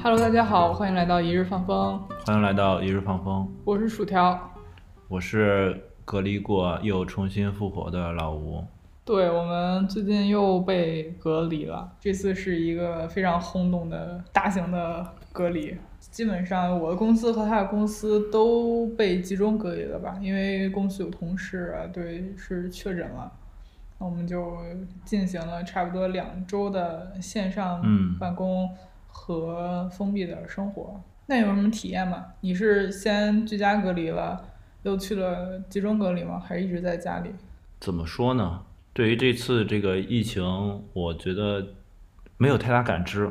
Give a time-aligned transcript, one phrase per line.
[0.00, 4.38] Hello，大家好，欢迎来到一日放风，欢迎来到一日放风，我是薯条。
[5.08, 8.64] 我是隔离过又重新复活的老吴。
[9.04, 20.16] 对我们最近又被隔离了，这次是一个非常轰动的大型的隔离，基本上我的公司和他的公司都被集中隔离了吧？
[20.22, 23.32] 因为公司有同事啊，对，是确诊了，
[23.98, 24.58] 那我们就
[25.04, 28.70] 进行了差不多两周的线上嗯办公
[29.18, 31.00] 和封闭的生活。
[31.26, 32.24] 那有什么体验吗？
[32.40, 34.40] 你是先居家隔离了，
[34.84, 36.38] 又去了集中隔离吗？
[36.38, 37.30] 还是一直在家里？
[37.80, 38.62] 怎么说呢？
[38.92, 40.42] 对于这次这个疫情，
[40.92, 41.66] 我觉得
[42.36, 43.30] 没有太大感知，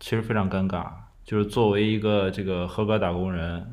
[0.00, 0.86] 其实非常尴尬。
[1.24, 3.64] 就是作为一个这个合格打工人，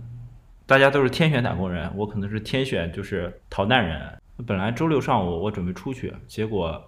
[0.65, 4.01] 大家都是天选打工人，我可能是天选就是逃难人。
[4.45, 6.83] 本来周六上午我准备出去，结果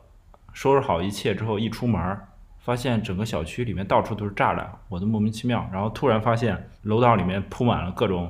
[0.54, 2.18] 收拾好一切之后，一出门
[2.68, 5.66] 发现整个小区里面到处都是栅栏，我都莫名其妙。
[5.72, 8.30] 然后突然发现楼道里面铺满了各种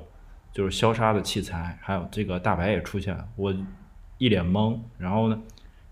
[0.52, 3.52] 就是消杀的器材，还有这个大白也出现，我
[4.19, 4.80] 一脸懵。
[4.99, 5.41] 然后呢，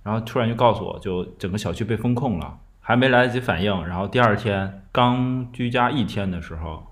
[0.04, 6.86] 然后突然就告诉我，就整个小区被封控了，还没来得及反应，然后第二天刚居家一天的时候，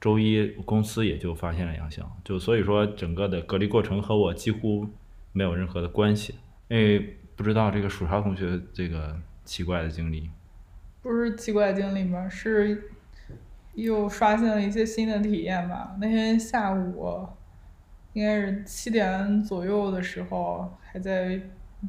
[0.00, 4.88] 周一公司也就发现了阳性，就所以说整个的隔离过程和我几乎
[5.32, 6.34] 没有任何的关系。
[6.70, 7.00] 哎，
[7.36, 10.28] 不知道这个薯条同学这个奇怪的经历，
[11.08, 12.90] 不是奇怪经历吗，是
[13.72, 15.96] 又刷新了一些新的体验吧。
[15.98, 17.26] 那天下午
[18.12, 21.40] 应该是七点左右的时候，还在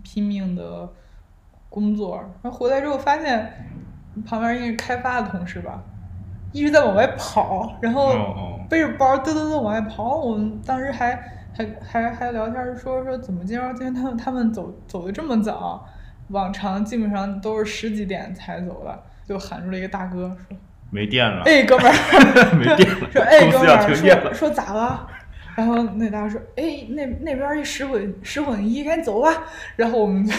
[0.02, 0.90] 拼命的
[1.68, 3.52] 工作，然后回来之后发现
[4.26, 5.84] 旁边应该是开发的同事吧，
[6.54, 10.16] 一直在往外跑，然后哦背着包嘚嘚嘚往外跑。
[10.16, 11.14] 我们当时还
[11.54, 15.86] 还还还聊天说说怎么今儿今天他们他们走走的这么早，
[16.30, 20.58] 往常基本上都是十几点才走的，就喊住了一个大哥说
[20.90, 21.94] 没电了，哎，哥们儿，
[22.58, 23.94] 没电了， 说哎，哥们儿。
[23.94, 25.08] 说说咋了？
[25.56, 29.44] 然后那大哥说，哎，那那边一失混失混一，赶紧走吧。
[29.76, 30.34] 然后我们就，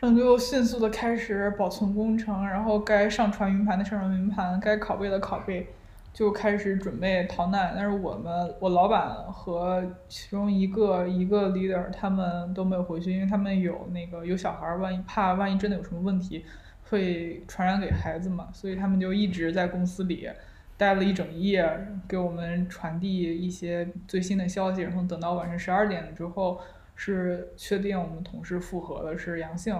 [0.00, 5.66] 然后就迅速的开始保存工程，然后该上传云盘的上传云盘，该拷贝的拷贝，
[6.12, 7.72] 就开始准备逃难。
[7.74, 16.44] 但是我们我老板和其中一个一个 leader 他们都没有回去，因为他们有那个有小孩儿，万一怕万一真的有什么问题。
[16.92, 20.28] 会传染给孩子嘛，所以他们就一直在公司里
[20.76, 21.66] 待了一整夜，
[22.06, 26.60] 给我们传递一些最新的消息，然后等到晚上十二点之后，
[26.94, 29.74] 是确定我们同事复核的是阳性，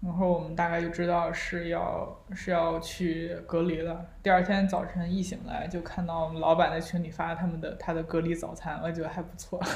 [0.00, 4.06] 然后我们大概就知道是要是要去隔离了。
[4.22, 9.60] 第二天早晨一醒来，就看到我们老板在群里发他们的他的隔离早餐，我觉得还不错。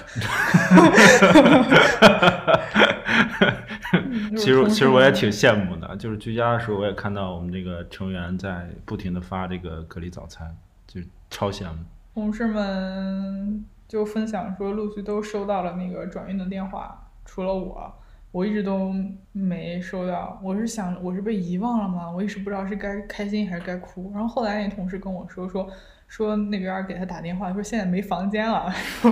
[4.37, 10.57] 其实其实我也挺羡慕的，就是居家的时候，我也看到我们这个成员在不停的发这个隔离早餐，
[10.87, 11.79] 就是超羡慕。
[12.15, 17.95] 同事们就分享说，陆续都收到了那个转运的电话，除了我，
[18.31, 18.95] 我一直都
[19.33, 20.39] 没收到。
[20.43, 22.11] 我是想，我是被遗忘了吗？
[22.11, 24.11] 我一时不知道是该开心还是该哭。
[24.13, 25.67] 然后后来那同事跟我说说
[26.07, 29.11] 说那边给他打电话，说现在没房间了， 说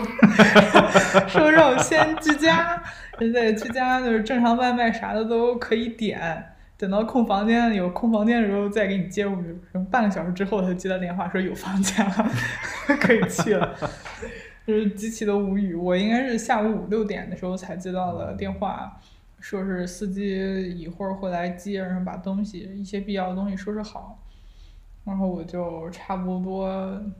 [1.28, 2.82] 说让我先居家，
[3.20, 6.44] 现在居家就是正常外卖啥的都可以点。
[6.76, 9.54] 等到空房间有空房间的时候再给你接过去。
[9.90, 12.30] 半个小时之后，他接到电话说有房间了，
[12.98, 13.76] 可以去了，
[14.66, 15.74] 就是极其的无语。
[15.74, 18.98] 我应该是下午五六点的时候才接到的电话，
[19.40, 24.18] 说是司机一会儿会来接，然后把东西一些必要的东西收拾好。
[25.04, 26.70] 然后我就差不多，
[27.02, 27.12] 应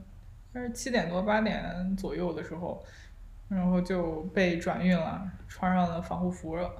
[0.53, 2.83] 该是七点多八点左右的时候，
[3.51, 6.71] 然后就被转运了，穿上了防护服了。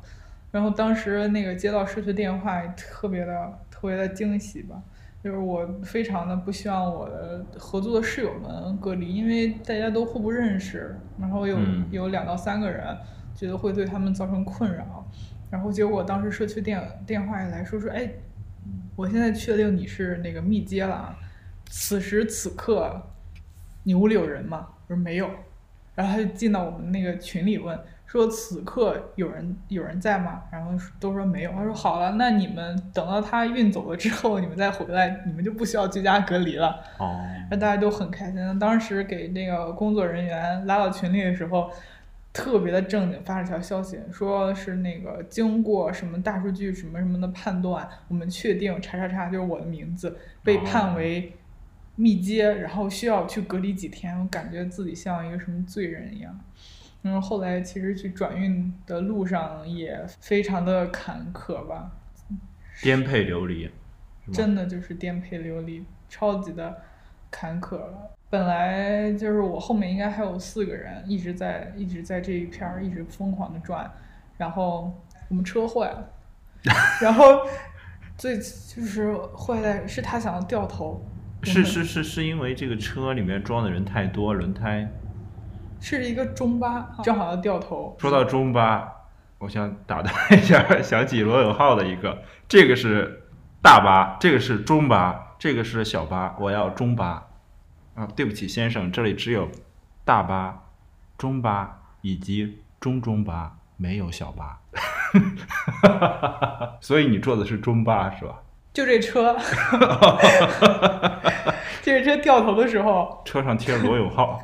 [0.51, 4.81] 然后当时那个接到社区电话，特别的特别的惊喜吧，
[5.23, 12.97] 就是我非常的不希望我的合租的室友们隔离，因为大家都互不认识，然后有、嗯有两到三个人，
[13.35, 15.05] 觉得会对他们造成困扰。
[15.49, 18.09] 然后结果当时社区电电话一来说说，哎，
[18.95, 21.19] 我现在确定你是那个密接了啊，
[21.65, 23.01] 此时此刻
[23.83, 24.67] 你屋里有人吗？
[24.87, 25.29] 我说没有，
[25.95, 27.79] 然后他就进到我们那个群里问。
[28.05, 30.41] 说此刻有人有人在吗？
[30.51, 31.51] 然后都说没有。
[31.53, 36.83] 他说好了，那你们等到他运走了之后，你们再回来，你们就不需要居家隔离了。
[36.97, 38.59] 哦，那大家都很开心。
[38.59, 41.71] 当时给那个工作人员拉到群里的时候，
[42.33, 51.33] 特别的正经，发了条消息，说是那个经过什么大数据什么什么的判断，我们确定叉叉叉就是我的名字被判为
[52.01, 54.19] 密接，然后需要去隔离几天。
[54.19, 56.39] 我感觉自己像一个什么罪人一样。
[57.03, 61.91] 然后后来其实去转运的路上也非常的坎坷吧，
[62.81, 63.69] 颠沛流离，
[64.33, 66.81] 真的就是颠沛流离，超级的
[67.29, 68.11] 坎坷了。
[68.29, 73.91] 本来就是我后面应该还有四个人一直在一直在这一片儿一直疯狂的转，
[74.37, 74.91] 然后
[75.27, 76.09] 我们车坏了，
[77.01, 77.41] 然后
[78.17, 81.03] 最就是坏在是他想要掉头，
[81.43, 84.91] 是是是是因为这个车里面装的人太多，轮胎。
[85.79, 87.95] 是一个中巴，正好要掉头。
[87.99, 88.87] 说到中巴，
[89.39, 93.23] 我想打断一下，想起罗永浩的一个，这个是
[93.61, 97.27] 大巴，这个是中巴，这个是小巴，我要中巴。
[97.95, 99.49] 啊，对不起，先生，这里只有
[100.05, 100.63] 大巴、
[101.17, 104.61] 中巴以及中中巴，没有小巴。
[106.79, 108.35] 所以你坐的是中巴是吧？
[108.73, 109.35] 就这车，
[111.81, 114.39] 这车掉头的时候，车上贴着罗永浩。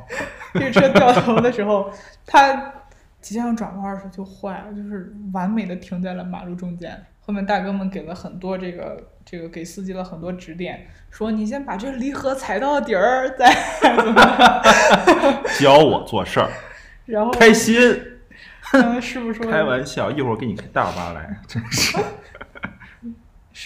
[0.54, 1.90] 这车掉头的时候，
[2.26, 2.72] 它
[3.20, 7.06] 即将转弯的时候就坏了，就是完美的停在了马路中间。
[7.20, 13.54] 后面大哥们给了很多这个这个给司机了很多指点，说你先把这离合踩到底儿，再
[15.58, 16.48] 教我做事儿，
[17.04, 17.76] 然后开心。
[19.00, 21.96] 师傅说开玩笑，一会儿给你开大巴来，真是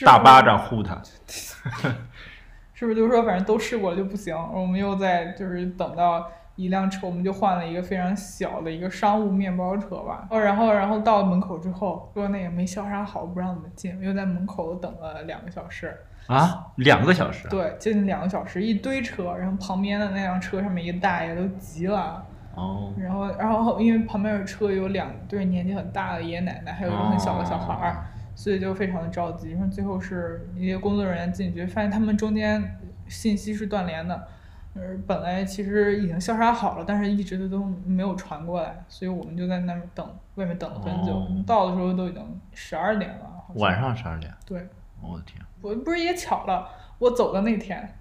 [0.04, 1.00] 大巴掌呼他。
[2.74, 4.36] 是不是就是说反正都试过了就不行？
[4.52, 10.26] 我们又在就是等到一辆车，我们就换了一个非常小的一个商务面包车吧。
[10.30, 15.96] 哦，然后然后到门口之后说那个没消杀好，不让我们进，又在门口等了两个小时。
[16.26, 17.48] 啊，两个小时。
[17.48, 22.24] 对，接近两个小时，一堆车，然后旁边的那辆车上面一个大爷都急了。
[22.54, 27.96] 哦，然后，然后因为旁边有车有两对年纪很大的爷爷奶奶，还有一个很小的小孩儿，哦
[28.42, 29.52] 所以就非常的着急。
[29.52, 34.26] 然后最后是一些工作人员进去，发现他们中间信息是断联的，
[34.74, 40.04] 呃，本来其实已经消杀好了，但是一直都没有传过来，所以我们就在那儿等，
[40.34, 41.12] 外面等了很久。
[41.14, 44.32] 哦到的时候都已经十二点了，晚上十二点。
[44.44, 44.66] 对。
[45.00, 46.68] 我的天，我不是也巧了，
[46.98, 47.96] 我走的那天，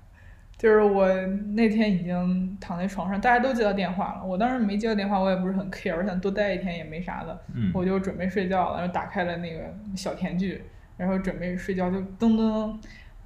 [0.61, 1.11] 就是我
[1.55, 4.23] 那天已经躺在床上，大家都接到电话了。
[4.23, 9.61] 我当时没接到电话，我也不是很 care，我想多待一天也没啥的，嗯，我就准备睡觉了，然后打开了那个
[9.95, 10.63] 小甜剧，
[10.97, 12.77] 然后准备睡觉，就噔噔，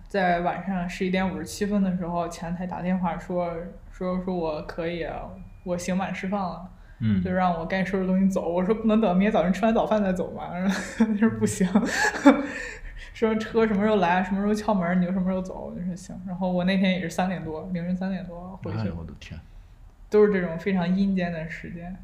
[0.08, 3.54] 在晚上十一点五十七分的时候，前台打电话说
[3.92, 5.06] 说说我可以，
[5.66, 6.70] 我刑满释放了。
[7.02, 8.48] 嗯就让我该收拾东西走。
[8.48, 11.68] 我说不能等明天早上吃完早饭再走嘛，然后他说不行，
[13.16, 15.72] 说车什么时候来，什么时候敲门，你就什么时候走。
[15.72, 16.14] 我就说行。
[16.28, 19.40] 然后我那天也是三点多，凌晨三点多回去哎呦，我的天，
[20.10, 21.96] 都是这种非常阴间的时间。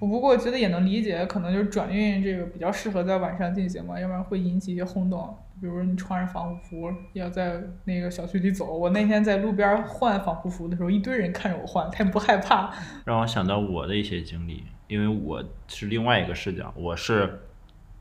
[0.00, 5.36] 我不过觉得也能理解，可能就是转运这个比较适合在晚上进行嘛，要不然会引起一些轰动。
[5.60, 12.74] 比如你穿着防护服要在那个小区里走，我那天在路边换防护服的时候，一堆人看着我换，他也不害怕。
[13.04, 17.40] 让我想到我的一些经历，因为我是另外一个视角，我是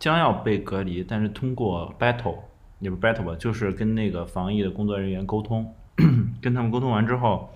[0.04, 2.36] 将要被隔离，但是通过 battle，
[2.80, 5.74] 也不 battle 吧，就是跟那个防疫的工作人员沟通，
[6.44, 7.50] 跟他们沟通完之后，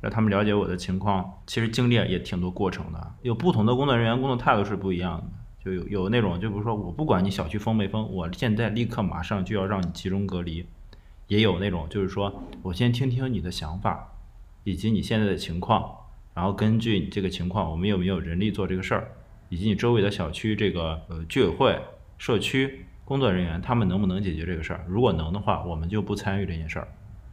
[0.00, 5.24] 让他们了解我的情况，其实经历也挺多过程的，有不同的工作人员工作态度是不一样的。
[5.64, 10.66] 就有有那种，就比如说我不管你小区封没封，我现在立刻马上就要让你集中隔离。
[11.28, 14.14] 也有那种就是说我先听听你的想法，
[14.64, 15.94] 以及你现在的情况，
[16.34, 19.12] 然后根据你这个情况，我们有没有人力做这个事儿，
[19.54, 21.78] 以及你周围的小区这个呃居委会、
[22.18, 24.84] 社区工作人员，他们能不能解决这个事儿？
[24.88, 26.88] 如果能的话，我们就不参与这件事儿，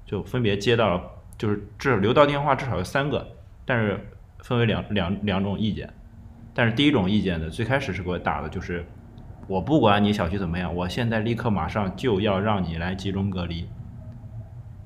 [0.06, 1.02] 就分别接到了，
[1.36, 3.28] 就是至留到电话至少有三个，
[3.66, 4.00] 但是
[4.44, 5.92] 分为两两两种意见。
[6.54, 8.86] 但是第一种意见呢，最开始是给我打的就是，
[9.48, 13.68] 我不管你小区怎么样，我现在立刻马上就要让你来集中隔离。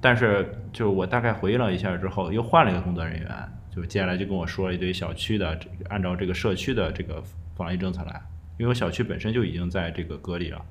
[0.05, 3.27] 但是就是我大概回忆了一下之后，又换了一个工作人员，
[3.75, 5.59] 就接下来就跟我说了一堆小区的
[5.89, 7.23] 按照这个社区的这个
[7.55, 8.21] 防疫政策来，
[8.59, 10.61] 因为我小区本身就已经在这个隔离了，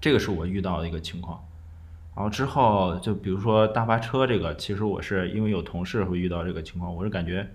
[0.00, 1.40] 这个是我遇到的一个情况。
[2.16, 7.48] 然后之后就比如说大巴车这个，其实我是因为有同事会遇到这个情况，我是感觉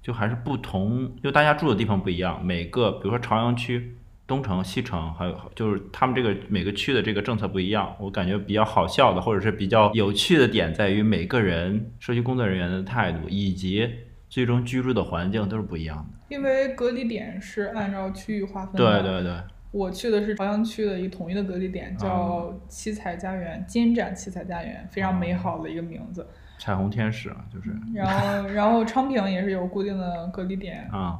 [0.00, 3.98] 就还是不同，就大家住的地方不一样，每个比如说朝阳区、
[4.30, 7.92] 东城、西城，还有就是他们这个每个区的这个政策不一样。
[7.98, 13.90] 我感觉比较好笑的，或者是比较有趣的点在于每个人社区工作人员的态度以及
[14.28, 16.18] 最终居住的环境都是不一样的。
[16.28, 19.02] 因为隔离点是按照区域划分对的。
[19.02, 19.40] 对对对，
[19.72, 26.24] 我去的是朝阳区的一个统一的隔离啊点，叫七彩家园，金盏七彩家园，非常美好的一个名字。
[26.56, 31.18] 彩虹天使啊，就是然后，然后昌平也是有固定的隔离点，啊，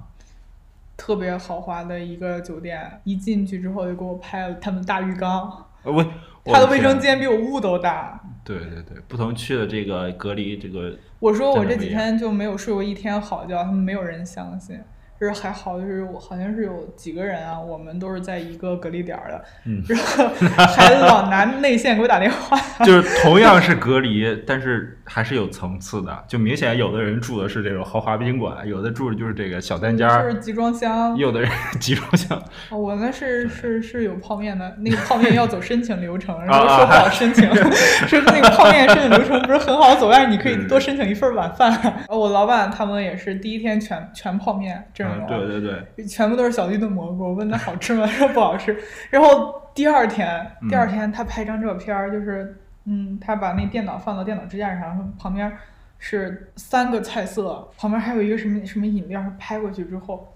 [1.00, 3.00] 特别豪华的一个酒店。
[3.04, 5.50] 一进去之后就给我拍了他们大浴缸，
[5.83, 6.04] 呃我
[6.45, 7.19] 他的卫生间。
[7.19, 8.21] 比我屋都大。
[8.45, 14.78] 对对对，不同区的这个隔离这个我说我这几天就没有睡过一天好觉，他们没有人相信。
[15.19, 20.28] 就是还好，就是我好像是有几个人啊，我们都是在一个隔离点儿的，嗯然后
[20.66, 22.59] 还老拿内线给我打电话。
[22.87, 26.24] 就是同样是隔离，但是还是有层次的。
[26.28, 31.50] 就明显有的人住的是这种豪华宾馆，有的住的就是这个小单间儿就儿，是集装箱，有的人
[31.80, 32.40] 集装箱。
[32.70, 37.44] 哦我那是是是有泡面的，那个泡面要走申请流程， 然后说不好申请，
[38.06, 41.70] 说那个泡面申请流程不是很好走，但是你可以多申请一份晚饭。
[42.08, 47.24] 呃我老板他们也是第一天全全泡面阵容，嗯，对对对，全部都是小鸡炖蘑菇。
[47.24, 48.06] 我问他好吃吗？
[48.06, 48.76] 他说不好吃。
[49.10, 55.52] 然后第二天，第二天他拍张照片儿，就是嗯，他把那电脑放到电脑支架上，旁边
[55.99, 60.26] 是三个菜色，旁边还有一个什么什么饮料，拍过去之后。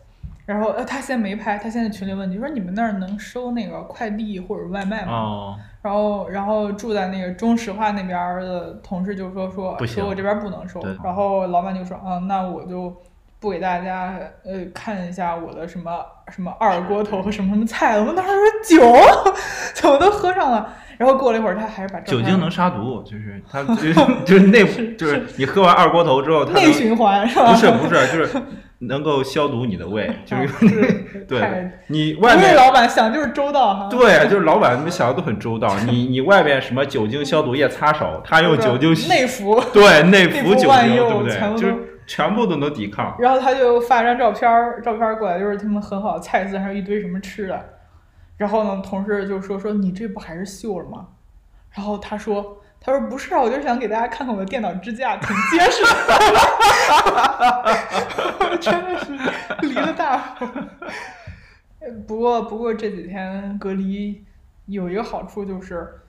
[0.47, 5.13] 然后呃，他现在没拍，他现在群里问你说你们那儿能收那个快递或者外卖吗？
[5.13, 12.95] 哦，然后，然后住在那个中石化那边儿的同事就说说不行说我这边儿不能收，然后老板就说啊，那我就
[13.45, 15.91] 不给大家呃看一下我的什么
[16.35, 18.01] 什么二锅头和什么什么菜了。
[18.01, 18.99] 我们当时说酒
[19.77, 24.65] 怎么都喝上了，然后过了一会儿他还是把酒精能杀毒，就是他 就是就是内
[24.97, 27.53] 就是你喝完二锅头之后，内循环是吧？
[27.53, 28.43] 不是不是就是
[28.79, 30.49] 能够消毒你的胃， 就是啊
[31.29, 33.89] 对你外面老板想就是周到哈。
[33.91, 35.79] 对，就是老板们想的都很周到。
[35.81, 39.63] 你你外边什么酒精消毒液擦手，他用酒精洗内服。
[39.75, 41.75] 对内内服服酒精，对不对就是
[42.07, 43.17] 全部都能抵抗。
[43.19, 47.71] 然后他就发张照片儿，照片儿过来就是他们很好的菜色，还有一堆什么吃的。
[48.37, 51.09] 然后呢，同事就说说你这不还是秀了吗？
[51.71, 56.15] 然后他说他说不是啊，我就想给大家看看我的电脑支架，挺结实的。
[58.61, 59.13] 真的是
[59.67, 60.37] 离了大。
[62.07, 64.25] 不过不过这几天隔离
[64.67, 66.01] 有一个好处就是，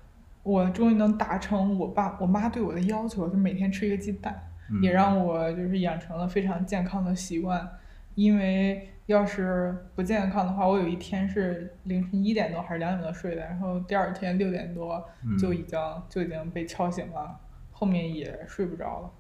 [0.44, 4.34] 我终于能达成我爸我妈对我的要求，就每天吃一个鸡蛋。
[4.70, 7.68] 嗯也让我就是养成了非常健康的习惯。
[8.16, 17.38] 因为要是不健康的话，我有一天是凌晨一点多还是两点多睡的，然后第二天六点多嗯就已经、就已经被敲醒了，
[17.72, 19.12] 后面也睡不着了。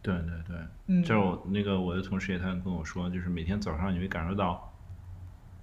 [0.00, 0.56] 对对对，
[0.86, 4.72] 嗯，就是我那个我的同事也他跟我说，就是每天早上你会感受到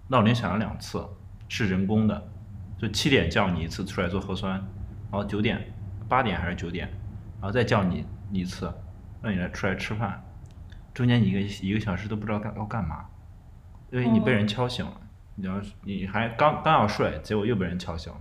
[0.09, 1.03] 闹铃响了两次，
[1.49, 2.29] 是人工的，
[2.77, 5.59] 就七点叫你一次出来做核酸，然后九点
[6.07, 6.87] 八点还是九点，
[7.41, 8.71] 然后再叫你一次，
[9.21, 10.23] 让你来出来吃饭，
[10.93, 13.05] 中间一个一个小时都不知道干要干嘛，
[13.91, 15.01] 因为你被人敲醒了，
[15.35, 18.19] 你要是你还刚刚要睡，结果又被人敲醒了。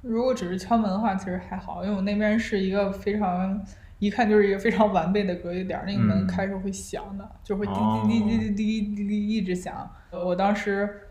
[0.00, 3.64] 如果只是敲门的话，其实还好，因为我那边是一个非常。
[3.98, 9.88] 一看就是一个非常完备的隔离点儿，那个门嗯开是会响的，就会滴哦滴滴滴滴滴滴滴一直响。
[10.10, 11.08] 呃我当时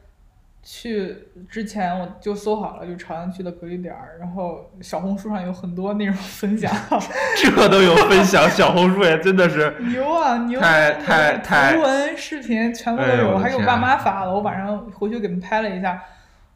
[0.63, 1.15] 去
[1.50, 6.72] 之前我就搜好了，就朝阳区的隔离点儿，然后小红书上有很多那种分享，
[7.36, 10.60] 这都有分享，小红书也真的是牛啊牛！
[10.60, 16.01] 太太太图文、视频全部都有，哎我还给我爸妈发了，我晚上回去给他们拍了一下。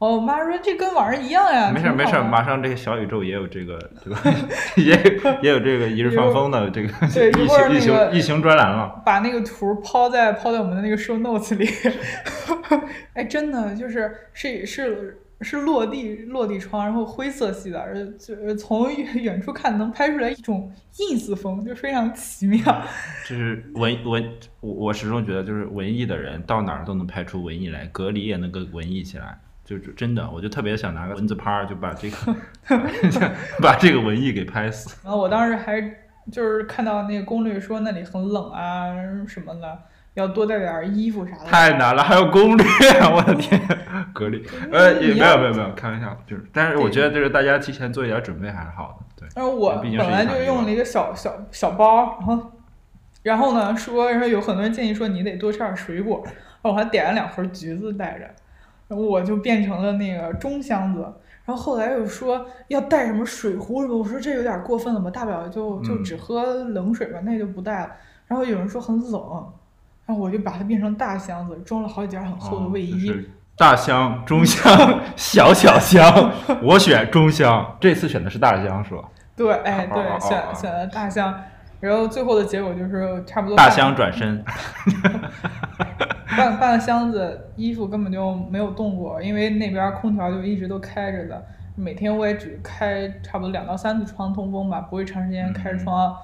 [0.05, 4.17] 哦我妈说这跟网上一样呀，没事儿没事马上这个小宇宙也有这个这个
[4.77, 4.93] 也
[5.41, 9.01] 也有这个一日放风的这个对疫情疫那个情疫情专栏了。
[9.03, 11.67] 把那个图抛在抛在我们的那个 show notes 里，
[13.13, 22.59] 哎，真的就是是是是落地落地窗，然后灰色系的，而就是从远远处看能拍出来一种 ins 风，就非常奇妙。
[23.27, 24.23] 就是文文，
[24.61, 29.39] 我我始终觉得就是文艺的人到哪儿都能拍出文艺来，隔离也能够文艺起来。
[29.65, 32.17] 就是真的，我就特别想拿个蚊子拍儿，就把这个
[33.59, 34.95] 把这个文艺给拍死。
[35.03, 35.81] 然后我当时还
[36.31, 38.93] 就是看到那个攻略说那里很冷啊
[39.27, 39.79] 什么的，
[40.13, 41.45] 要多带点儿衣服啥的。
[41.45, 42.65] 太难了，还有攻略，
[43.11, 43.59] 我的天，
[44.13, 49.29] 隔离，呃，也没有没有没有，开玩笑，就是，但是我觉得就是大家提前做一点准备还是好的，对。
[49.35, 52.51] 但是我本来就用了一个小小小包，然后
[53.23, 56.23] 然后呢说，然后有很多人建议说你得多吃点水果，
[56.61, 58.25] 我还点了两盒橘子带着，
[58.87, 61.01] 然后我就变成了那个中箱子。
[61.45, 67.91] 然后后来又说要带什么水壶什么，我说这有点过分了吧，大不了就就嗯只喝冷水吧，那就不带了。
[68.27, 69.21] 然后有人说很冷，
[70.07, 73.07] 然后我就把它变成大箱子，装了好几件很厚的哦卫衣。
[73.07, 74.69] 就是大箱、中箱、
[75.15, 76.31] 小小箱，
[76.63, 79.03] 我选中箱，这次选的是大箱是吧？
[79.35, 81.31] 对，哎，对，选选了大箱，
[81.79, 84.43] 然后最后的结果就是差不多大箱转身，
[86.37, 96.15] 半半个箱子衣服根本就没有动过，因为那边空调就一直都开着的，每天我也只开差不多两到三次窗通风吧，不会长时间开着窗。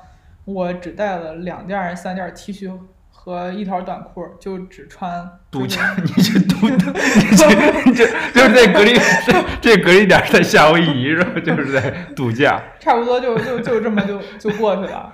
[0.44, 2.72] 我只带了两件儿、三件儿 T 恤
[3.12, 7.48] 和一条短裤，就只穿就是度假，你这度，你这
[7.86, 8.94] 你这就是在隔离，
[9.25, 11.39] 这这隔离点儿在夏威夷是吧？
[11.39, 12.60] 就是在度假。
[12.80, 15.13] 差不多就就就这么就就过去了。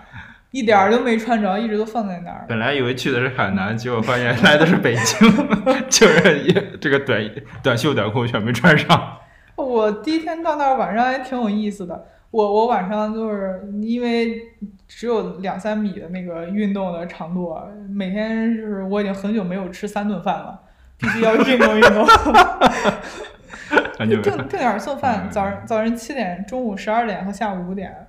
[0.51, 2.46] 一点儿都没穿着，一直都放在那儿。
[2.48, 5.30] 本来以为去的是海南，结果发现来的是北京，
[5.89, 7.22] 就是也这个短
[7.62, 9.18] 短袖短裤全没穿上。
[9.56, 12.06] 我第一天到那儿晚上还挺有意思的。
[12.30, 14.42] 我我晚上就是因为
[14.88, 17.58] 只有两三米的那个运动的长度，
[17.89, 20.60] 每天就是我已经很久没有吃三顿饭了，
[20.98, 22.06] 必须要运动运动。
[23.98, 28.07] 很久没定定点儿做饭，早上早上七点，中午十二点和下午五点，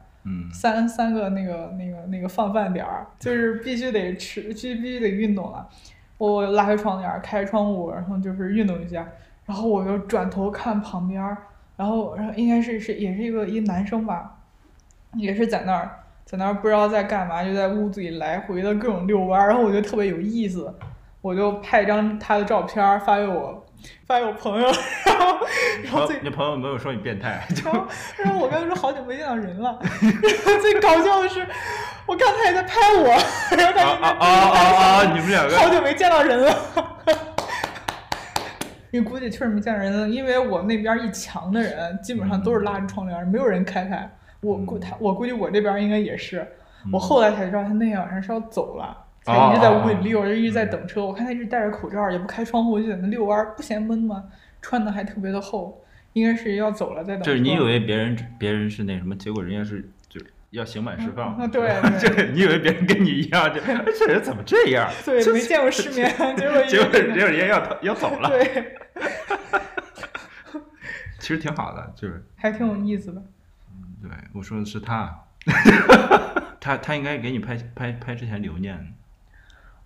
[0.52, 5.68] 三三个那个那个那个放饭点儿，就是必须得吃，必须必须得运动了。
[6.16, 9.06] 我拉开窗帘，开窗户，然后就是运动一下，
[9.46, 11.36] 然后我又转头看旁边儿，
[11.76, 14.38] 然后然后应该是是也是一个一男生吧，
[15.14, 15.90] 也是在那儿
[16.24, 20.74] 在那儿不知道在干嘛，就在屋子里来回的各种遛弯儿，然后我觉得特别有意思，
[21.20, 23.64] 我就拍一张他的照片发给我
[24.06, 24.66] 发给我朋友，
[25.04, 25.38] 然后
[25.84, 29.78] 然后最你朋友没有说你变态，然后，然后我跟他说好久没见到人了。
[29.80, 30.12] 然
[30.46, 31.46] 后最搞笑的是，
[32.06, 33.08] 我刚才也在拍我，
[33.56, 35.12] 然后他啊啊啊啊啊！
[35.12, 36.54] 你们两个好久没见到人了。
[38.90, 44.10] 你估计确实没见到人了，因为我那边一墙的人基本上都是拉着窗帘，没有人开开。
[44.40, 46.46] 我估他，我估计我这边应该也是。
[46.92, 48.96] 我后来才知道他那天晚上是要走了，
[49.28, 51.04] 才一直在屋里溜，就一直在等车。
[51.04, 54.24] 我看他一直戴着口罩，也不开窗户，就在那遛弯儿，不嫌闷吗？
[54.60, 57.22] 穿的还特别的厚，应该是要走了再等。
[57.22, 60.20] 就是你以为别人别人是那什么，结果人家是就
[60.50, 61.36] 要刑满释放。
[61.36, 61.70] 啊，对
[62.00, 64.90] 这 对你以为别人跟你一样，就哎这人怎么这样？
[65.04, 68.76] 对，没见过世面，结果结果结果人家要要走了，对，
[71.20, 73.22] 其实挺好的，就是还挺有意思的。
[74.02, 75.24] 对我说的是他，
[76.60, 78.94] 他他应该给你拍拍拍之前留念。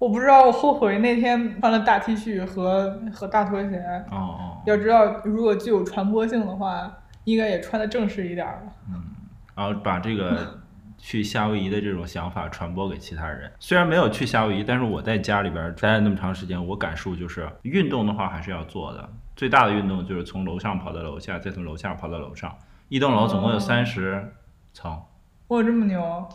[0.03, 3.79] 我不知道，我后悔那天穿了大 T 恤和和大拖鞋。
[4.11, 6.93] 哦哦，要知道，如果具有传播性的话，
[7.23, 8.67] 应该也穿的正式一点儿。
[9.55, 10.59] 然后把这个
[10.99, 13.49] 去夏威夷的这种想法传播给其他人。
[13.61, 19.09] 虽然没有去夏威夷，但是我在家里边待了那么长时间，我感受就是运动的话还是要做的。
[19.37, 22.53] 最大的运动就是从楼上跑到楼下，再从楼下跑到楼上。
[22.89, 24.33] 一栋楼总共有哦三十
[24.73, 25.01] 层。
[25.47, 26.29] 哇，这么牛！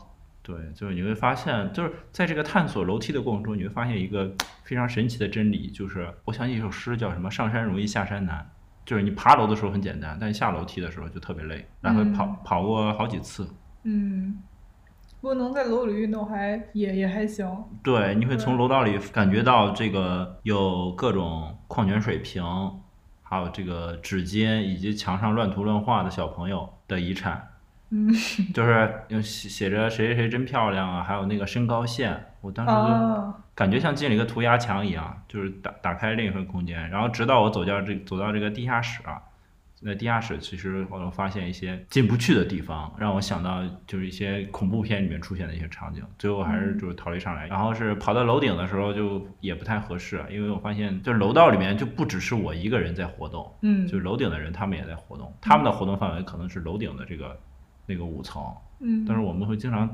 [0.48, 4.34] 对，就是你会发现，就是在这个探索楼梯的过程中，你会发现一个
[4.64, 8.50] 非常神奇的真理，就是我想起一首诗叫什么“上山容易下山难”，
[8.86, 13.46] 就是你爬楼的时候很简单，但下楼梯的时候就特别累，来回跑、嗯跑过好几次。
[13.84, 14.42] 嗯，
[15.20, 17.46] 不过能在楼里运动还也也还行。
[17.84, 22.42] 对，你会从楼道里感觉到这个有各种矿泉水瓶，
[23.22, 27.46] 还有这个纸巾，以及墙上乱涂乱画的小朋友的遗产。
[27.90, 28.12] 嗯
[28.54, 36.90] 就是用写写着谁谁谁真漂亮啊，还有那个身高线，我当时就啊，感觉像进了一个涂鸦墙一样，就是打打开另一份空间。
[36.90, 39.22] 然后直到我走到这走到这个地下室啊，
[39.82, 46.04] 那地下室其实我发现一些进不去的地方，让我想到就是一些恐怖片里面出现的一些场景。
[46.20, 57.40] 最后还是就是逃离上来，然后是跑到楼顶的时候就也不太合适，因为我发现就是楼道里面就不只是我一个人在活动，嗯就是楼顶的人他们也在活动，他们的活动范围可能是楼顶的这个
[57.88, 58.44] 那个五层，
[58.80, 59.90] 嗯，但是我们会经常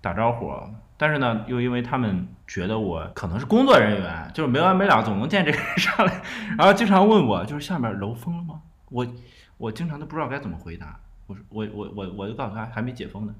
[0.00, 0.52] 打招呼，
[0.96, 6.22] 但是呢，又因为他们觉得我可能是工作人员，就是没完没了，总能见这个人上来，
[6.56, 8.62] 然后经常问我，就是下面楼封了吗？
[8.90, 9.06] 我
[9.56, 11.00] 我经常都不知道该怎么回答。
[11.26, 13.34] 我说我我我我就告诉他还没解封呢，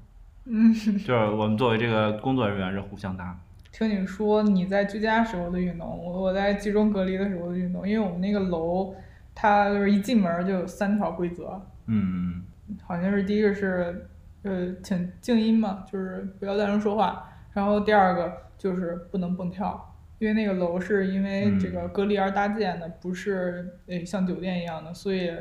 [0.45, 0.73] 嗯，
[1.05, 3.37] 就是我们作为这个工作人员是互相搭。
[3.71, 8.95] 听你说你在居家时候的运动，我我在集中隔离的时候的运动，因为我们那个楼，
[9.35, 12.43] 它就是一进门儿就有三条规则，嗯
[12.81, 14.07] 好像是第一个是，
[14.43, 17.29] 呃，请静音嘛，就是不要大声说话。
[17.53, 25.31] 然后第二个就是不能蹦跳，因为那个楼是因为这个隔离而搭建的，不是呃像酒店一样的，所以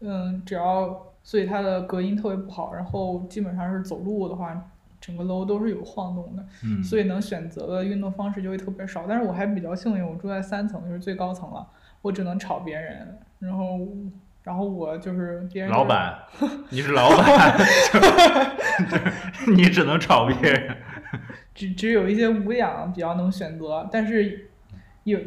[0.00, 9.06] 嗯，只要所以它的隔音特别不好，然后基本上是走路的话，整个楼都是有晃动的，嗯，所以能选择的运动方式就会特别少。
[9.08, 11.66] 但是我还比较幸运，我住在三层，就是最高层了，
[12.02, 13.80] 我只能吵别人，然后
[14.46, 16.16] 然后我就是别人、老板，
[16.70, 17.58] 你是老板，
[17.92, 20.76] 就 你只能炒别人。
[21.52, 24.48] 只只有一些无氧比较能选择，但是
[25.02, 25.18] 有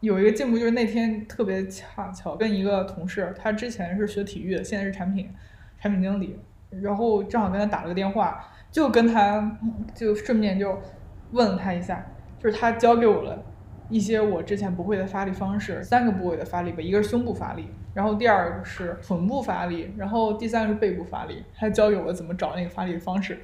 [0.00, 5.30] 有一个进步就是那天特别恰巧跟一个同事，他之前是学体育的，现在是产品
[5.80, 6.38] 产品经理，
[6.82, 9.58] 然后正好跟他打了个电话，就跟他
[9.94, 10.78] 就顺便就
[11.30, 12.04] 问了他一下，
[12.38, 13.42] 就是他教给我了
[13.88, 23.38] 一些我之前不会的发力方式，三个部位的发力吧，一个是胸部发力，然后第二个是臀部发力，然后第三个是背部发力，他教给我怎么找那个发力的方式。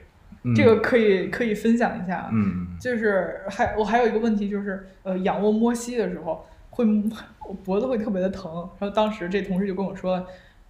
[0.55, 6.85] 这个可以可以分享一下啊，嗯，就是还我还有一个问题就是，呃，仰卧摸膝的时候会
[7.45, 10.25] 我脖子会特别的疼，然后当时这同事就跟我说，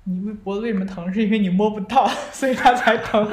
[0.04, 1.12] 你为脖子为什么疼？
[1.12, 3.28] 是因为你摸不到，所以它才疼。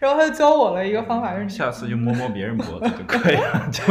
[0.00, 3.68] 然后他就教我了一个方法，就是下次就摸摸别人脖子就可以了。
[3.70, 3.82] 就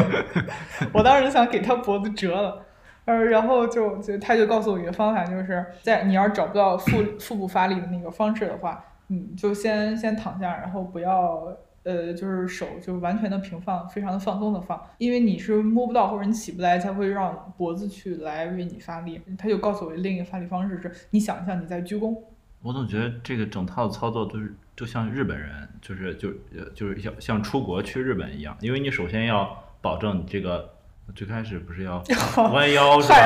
[0.92, 2.66] 我当时想给他脖子折了，
[3.10, 19.20] 呃，然后就就他就告诉我一个方法，就是在你要是找不到腹腹部发力的那个方式的话，你，就先先躺下，然后不要呃，就是手就完全的平放，非常的放松的放，因为你是摸不到或者你起不来，才会让脖子去来为你发力。
[19.40, 22.16] 他就告诉我另一个发力方式是，你想象你在鞠躬，
[22.62, 30.70] 我总觉得这个整套的操作都是就像日本人，就是就呃就是像像出国去日本一样，因为你首先要保证你这个
[31.16, 32.02] 最开始不是要
[32.54, 33.18] 弯腰是吧？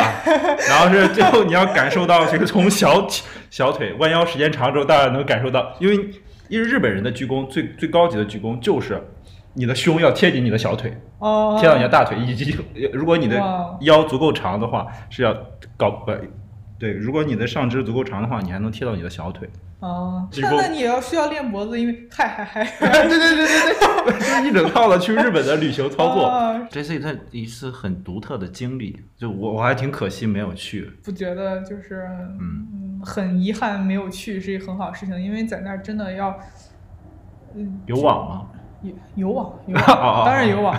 [0.68, 3.08] 然后是最后你要感受到这个从小
[3.50, 5.96] 小腿弯腰时间长之后，大家能感受到，因为
[6.48, 9.02] 因为日本人的鞠躬最最高级的鞠躬就是
[9.54, 12.56] 你的胸要贴紧你的小腿，哦，贴到你的大腿，以及
[12.92, 13.40] 如果你的
[13.82, 15.36] 腰足够长的话，是要
[15.78, 16.18] 搞呃
[16.80, 19.50] 对，如果你的上肢足够长的话，你还能贴到你的小腿。
[19.80, 22.64] 哦，那那你也要需要练脖子，因为嗨嗨嗨，
[23.08, 23.46] 对对对对
[24.06, 26.26] 对，就是一整套的去日本的旅行操作。
[26.26, 30.90] 啊这是他一次很独特的经历，就我我还挺可惜没有去。
[31.04, 32.08] 不觉得就是
[32.40, 36.38] 嗯嗯很遗憾没有去是一个很好的事情，因为在那儿真的要
[37.56, 38.48] 嗯有网吗？
[38.84, 40.78] 有有网有网，当然有网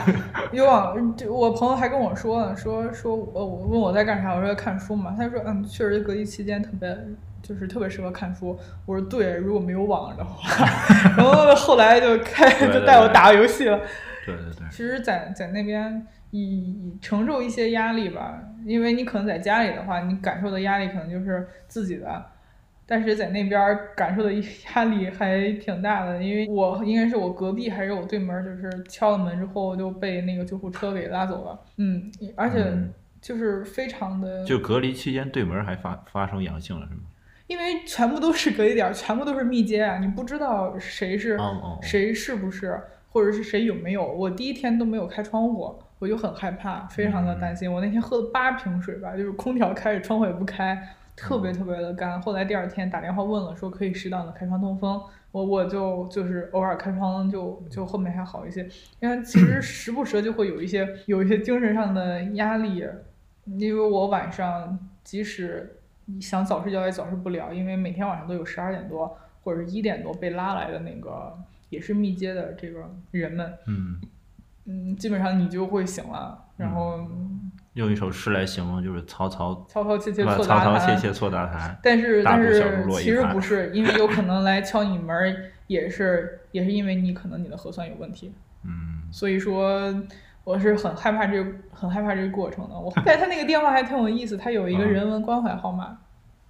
[0.52, 1.16] 有网。
[1.16, 5.14] 这我朋友还跟我说呢，说说我我问我在干啥，我说在看书嘛。
[5.16, 6.96] 他说嗯，确实隔离期间特别
[7.42, 8.58] 就是特别适合看书。
[8.86, 10.66] 我说对，如果没有网的话，
[11.16, 13.80] 然后后来就开 就带我打游戏了。
[14.26, 22.24] 对对对，其实在，在那边以以承受一些压力吧，因为你可能在家里的话，你感受的压力可能就是自己的，
[22.86, 37.00] 但是在那边儿感受的压力还挺大的，因为我应该是我隔壁还是我对门儿，就是敲了门之后就被那个救护车给拉走了，嗯，而且嗯就是非常的，就隔离期间对门还发发生阳性了是吗？
[37.46, 44.02] 因为全部都是隔离点儿，全部都是密接啊，你不知道谁是、哦哦哦谁是不是，或者是谁有没有。
[44.02, 47.70] 我第一天都没有开窗户，我就很害怕，非常的担心。
[47.70, 52.20] 我那天喝了八瓶水吧，就是空调开着，窗户也不开，特别特别的干。
[52.20, 58.68] 后来第二天打电话问了，说可以适当的开窗通风，我我就就是偶尔开窗就就后面还好一些，
[59.00, 62.84] 因为其实 时不时就会有一些有一些精神上的压力，
[63.44, 65.78] 因为我晚上即使
[66.20, 71.38] 想早睡觉也早睡不了，因为每天晚上都有十二点多或者是一点多被拉来的那个
[71.70, 74.00] 也是密接的这个人们，嗯，
[74.64, 77.06] 嗯，基本上你就会醒了，然后
[77.74, 79.84] 用一首诗来形容就是曹操，曹。
[79.84, 81.78] 操切切错大谈。
[81.82, 82.60] 但是但是
[82.92, 85.34] 其实不是，因为有可能来敲你门儿，
[85.66, 88.32] 也是也是因为你可能你的核酸有问题，
[88.64, 89.94] 嗯，所以说
[90.44, 92.78] 我是很害怕这个很害怕这个过程的。
[92.78, 95.98] 我但他那个电话还挺有意思，他有一个啊人文关怀号码，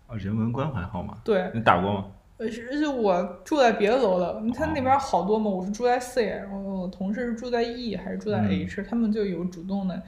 [0.06, 2.04] 啊，人文关怀号码，对，你打过吗？
[2.37, 10.02] 呃，是是我住在别的楼的，他那哦边好多嘛，我是住在 C，然后我同事是住在 E 还是住在嗯 H，、他们就有主动的，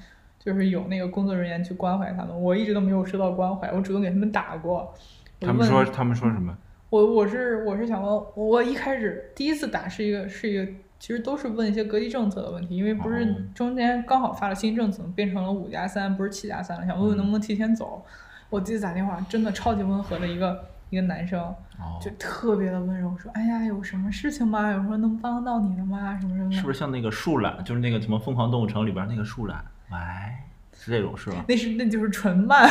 [0.46, 4.94] 就是有那个工作人员去关怀他们，我一直都没有收到关怀，我主动给他们打过。
[5.40, 6.56] 他们说他们说什么？
[6.88, 18.04] 我我是我是想问，我一开始第一次打是一个是一个，其实都是问一些隔离政策的问题，因为不是哦中间刚好发了新政策，变成了五加三，不是七加三了，想问问能不能提前走。
[18.48, 24.70] 我记得打电话，真的超级温和的一个一个男生，哦，就特别的温柔，说：“哎呀，有什么事情吗？
[24.70, 26.16] 有什么能帮到你的吗？
[26.20, 29.64] 什么什么的。”是不是像那个树懒，就是那个什么《疯狂动物城》里边那个树懒？
[29.90, 29.96] 喂，
[30.76, 31.44] 是这种是吧？
[31.48, 32.68] 那是那就是纯慢，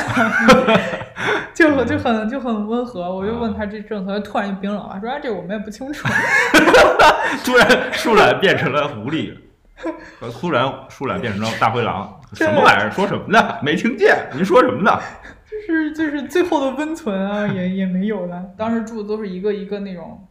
[1.54, 3.13] 就 就很就很温和。
[3.13, 6.08] 我就问他这政策，他突然就冰冷了，说：“啊，这我们也不清楚。
[7.43, 9.36] 突然树懒变成了狐狸，
[10.21, 12.91] 呃突然树懒变成了大灰狼，什么玩意儿？
[12.91, 13.58] 说什么呢？
[13.62, 14.99] 没听见，您说什么呢？”
[15.49, 18.43] 就是就是最后的温存啊，也也没有了。
[18.58, 20.28] 当时住的都是一个一个那种，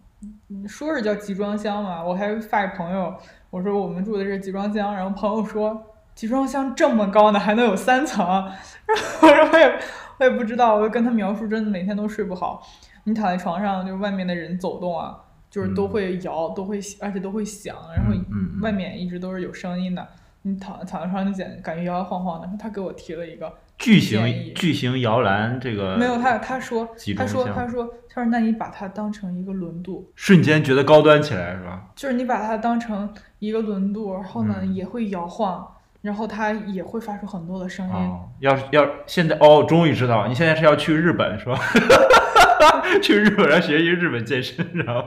[0.50, 3.14] 嗯说是叫集装箱嘛，我还发给朋友，
[3.50, 5.82] 我说我们住的是集装箱，然后朋友说
[6.14, 9.78] 集装箱这么高呢，还能有三层，然后我说我也
[10.18, 12.62] 我也不知道，我就跟他描述，真的每天都睡不好。
[13.04, 15.18] 你躺在床上，就外面的人走动啊，
[15.50, 18.14] 就是都会摇，都会而且都会响，然后
[18.62, 20.06] 外面一直都是有声音的。
[20.46, 22.48] 你躺躺在床上就感感觉摇摇晃晃的。
[22.58, 31.88] 他给我提了一个，巨型巨型摇篮，这个没有他他说他说他说他说那你把它当成一个轮渡，瞬间觉得高端起来，是吧？
[31.96, 35.66] 就是你把它当成一个轮渡，然后呢、嗯也会摇晃，
[36.04, 37.94] 然后它也会发出很多的声音。
[37.94, 41.58] 哦，要是要现在哦，终于知道，你现在是要去日本是吧？
[43.00, 45.00] 去日本要学习日本健身，然后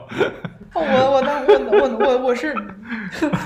[0.74, 2.52] 哦我我当我我我我是，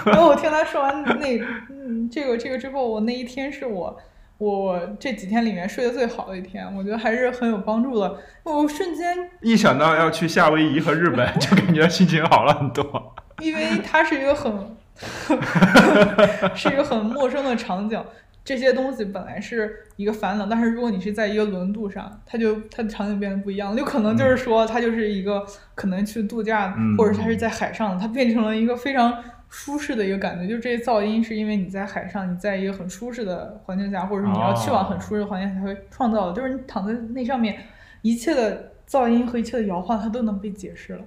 [0.06, 1.38] 然 后我听他说完那
[1.68, 3.96] 嗯这个这个之后，我那一天是我
[4.38, 8.16] 我这几天里面睡得最好的一天，我觉得还是很有帮助的。
[8.44, 13.14] 我瞬间一想到要去夏威夷和日本，就感觉心情好了很多。
[13.40, 14.76] 因为它是一个很
[16.54, 18.02] 是一个很陌生的场景，
[18.44, 30.46] 这些东西本来是一个烦恼，但是如果你是在一个轮渡上，它就它的场景变得不一样，有可能就是说它就是一个可能去度假，嗯或者它是在海上，它变成了一个非常舒适的一个感觉。
[30.46, 37.58] 就这些噪音是因为你在海上，你在一个很舒适的环境下，或者是你要去往很舒适的环境才会创造的，就是你躺在那上面，
[38.02, 41.04] 一切的噪音和一切的摇晃，它都能被解释了。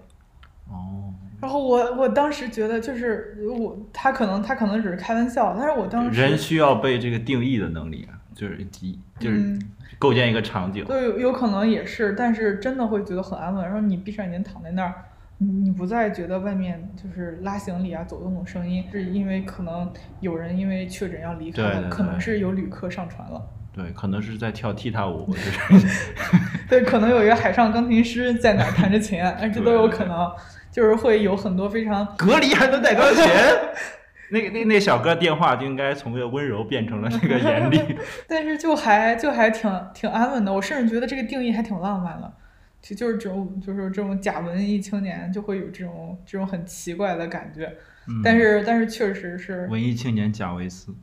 [0.70, 9.62] 哦，然后我我当时觉得就是我他可能他可能只是开玩笑，但是我当时人需要被这个定义的能力啊，就是一就是嗯
[10.00, 10.84] 构建一个场景。
[10.86, 13.64] 对有有可能也是，但是真的会觉得很安稳。
[13.64, 14.94] 然后你闭上眼睛躺在那儿，
[15.38, 23.42] 你你不再觉得外面就是拉行李啊、走动的声音，是因为可能有人因为确诊要离开了，对对可能是有旅客上船了，
[23.74, 25.88] 对，可能是在跳踢踏舞，就是
[26.68, 30.32] 对，可能有一个海上钢琴师在哪儿弹着琴，哎，这都有可能，
[30.76, 33.24] 就是会有很多非常隔离还能带钢琴。
[34.30, 37.80] 那个那那小哥电话就应该从那个温柔变成了这个严厉。
[38.28, 42.34] 但是就还就还挺挺安稳的，我甚至觉得这个定义还挺浪漫的。
[42.82, 47.74] 就就是这种就是这种假文艺青年就会有这种这种很奇怪的感觉，
[48.10, 50.94] 嗯但是但是确实是文艺青年贾维斯，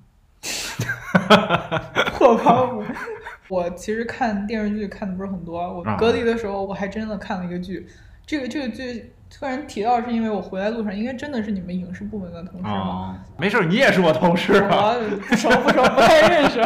[2.19, 2.85] 破包袱。
[3.49, 7.87] 我其实看电视剧看的不是很多，我啊隔离的时候我还真的看了一个剧，
[8.27, 12.71] 这个这个剧突然提到是因为我回来路上，应该真的是你们影视部门的同事吗？
[12.71, 14.92] 哦，没事儿，你也是我同事啊。
[14.92, 16.61] 我不熟不熟，不太认识。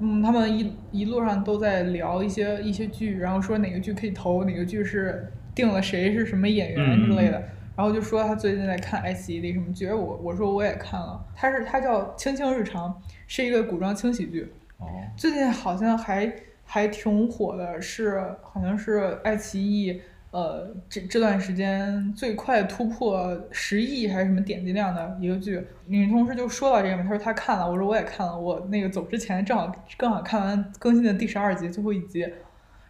[0.00, 7.42] 嗯，他们一一路上都在聊一些一些剧，然后说哪个剧可以投，哪个剧是定了谁是什么演员之类的。
[7.76, 12.90] 然后就说他最近在看爱奇艺的什么剧，而我我说我也看了，他是他叫《青青日常》，
[13.28, 16.32] 是一个古装轻喜剧，哦，最近好像还
[16.64, 25.66] 还挺火的，是好像是爱奇艺呃这这段时间最快突破十亿还是什么点击量的一个剧。
[25.86, 32.20] 女同事就说到这个嘛，她说她看了，我说我也看了，我那个走之前正好刚好看完更新的第十二集最后一集，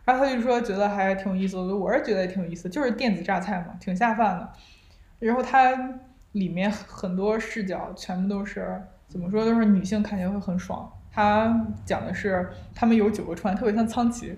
[0.04, 4.50] 然后她就说觉得还挺有意思的，我是觉得也挺有意思，就是电子榨菜嘛，挺下饭的。
[5.20, 6.00] 然后它
[6.32, 10.92] 里面很多视角全部都是怎么说，都是女性看起来会很爽。
[11.10, 14.36] 它讲的是他们有九个川，特别像苍崎，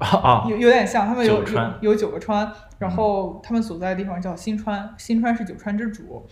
[0.00, 0.18] 啊。
[0.18, 6.26] 啊，有有点像，他们有九有有九个川，然后他们所在的地方叫新川，新川是九川之主，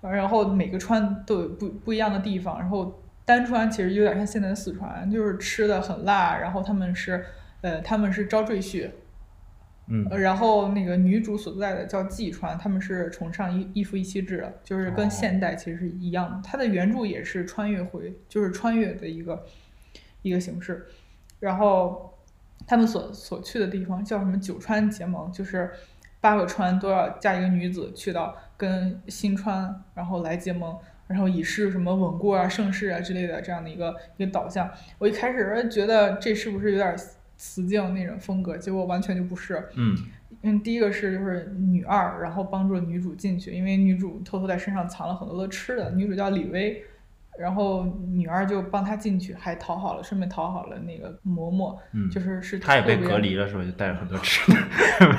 [0.00, 7.24] 呃然后每个川都有不不一样的地方，然后单川其实有点像现在的四川，就是吃的很辣，然后他们是
[7.60, 8.90] 呃他们是招赘婿，
[9.88, 10.06] 嗯。
[10.10, 15.10] 呃然后那个女主所在的叫纪川，他们是崇尚一一夫一妻制的，就是跟哦。
[15.10, 16.40] 现代其实是一样的。
[16.42, 19.44] 它的原著也是穿越回，就是穿越的一个
[20.22, 20.86] 一个形式。
[21.40, 22.09] 然后
[22.70, 25.68] 他们所所去的地方叫什么九川结盟，就是
[26.20, 30.78] 八个川都要嫁一个女子去到跟新川，然后来结盟。
[31.08, 34.70] 然后以示什么稳固啊、盛世啊之类的这样的一个一个导向。
[34.96, 36.96] 我一开始觉得这是不是有点
[37.36, 39.68] 雌竞那种风格，结果完全就不是。
[39.74, 39.96] 嗯
[40.42, 45.90] 嗯，第一个是就是女二，然后帮助女主进去，因为女主偷偷在身上藏了很多的吃的。
[45.90, 46.84] 女主叫李薇，
[47.40, 53.64] 然后女二就帮他进去，还讨好了，顺便讨好了那个嬷嬷，嗯，就是是他也被隔离了，是吧？
[53.64, 54.58] 就带着很多吃的。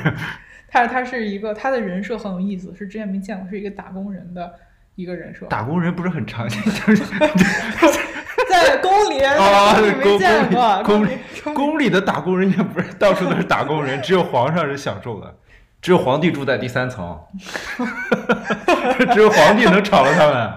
[0.70, 4.54] 他他是一个他的人设很有意思，是之前没见过，是一个打工人的
[4.96, 7.04] 一个人设，打工人不是很常见， 就是
[8.50, 15.36] 在宫里，在啊没见过，宫里宫宫里的打工人也不是到处都是打工人，只有皇上是享受的，
[15.82, 17.20] 只有皇帝住在第三层，
[19.12, 20.52] 只有皇帝能吵了他们。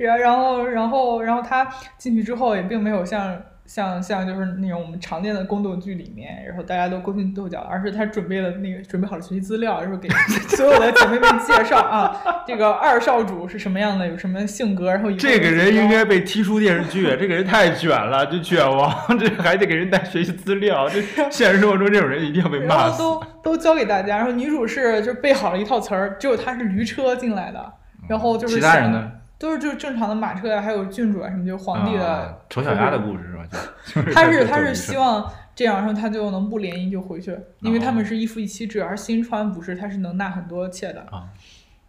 [0.00, 3.36] 然然后然后然后他进去之后也并没有像
[3.66, 10.08] 像像就是那种我们常见的宫斗剧里面，然后大家都勾心斗角，而是他准备了那个准备好了学习资料，然后给
[10.56, 27.72] 所有的姐妹们介绍啊，这个二少主是什么样的，有什么性格，然后这个人应该被踢出电视剧，这个人太卷了，就卷王，这还得给人带学习资料，这现实生活中这种人一定要被骂都都教给大家，然后女主是就背好了一套词儿，只有她是驴车进来的，
[28.08, 29.12] 然后就是其他人呢？
[29.40, 33.46] 都是就是正常的马车呀，还有郡主啊什么，就是皇帝的啊丑小鸭的故事是吧？
[33.86, 41.00] 就 就是他是他是希望这样，然后他就能不联姻就回去，因为他们是一夫一妻制，而新川不是，他是能纳很多妾的。
[41.10, 41.24] 啊，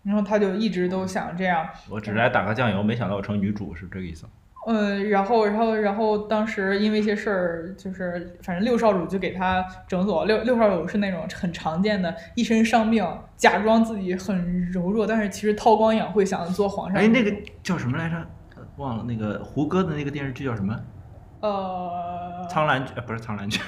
[0.04, 4.26] 然后他就一直都想这样，我只是来打个酱油，没想到我成女主，是这个意思。
[4.68, 10.26] 嗯，然后然后然后当时因为一些事儿，就是反正六少主就给他整走了。
[10.26, 13.04] 六六少主是那种很常见的，一身伤病，
[13.36, 17.02] 假装自己很柔弱，但是其实韬光养晦，想做皇上。
[17.02, 18.16] 哎，那个叫什么来着？
[18.78, 20.80] 忘了那个胡歌的那个电视剧叫什么？
[21.42, 23.60] 呃，苍兰诀，呃，不是苍兰诀，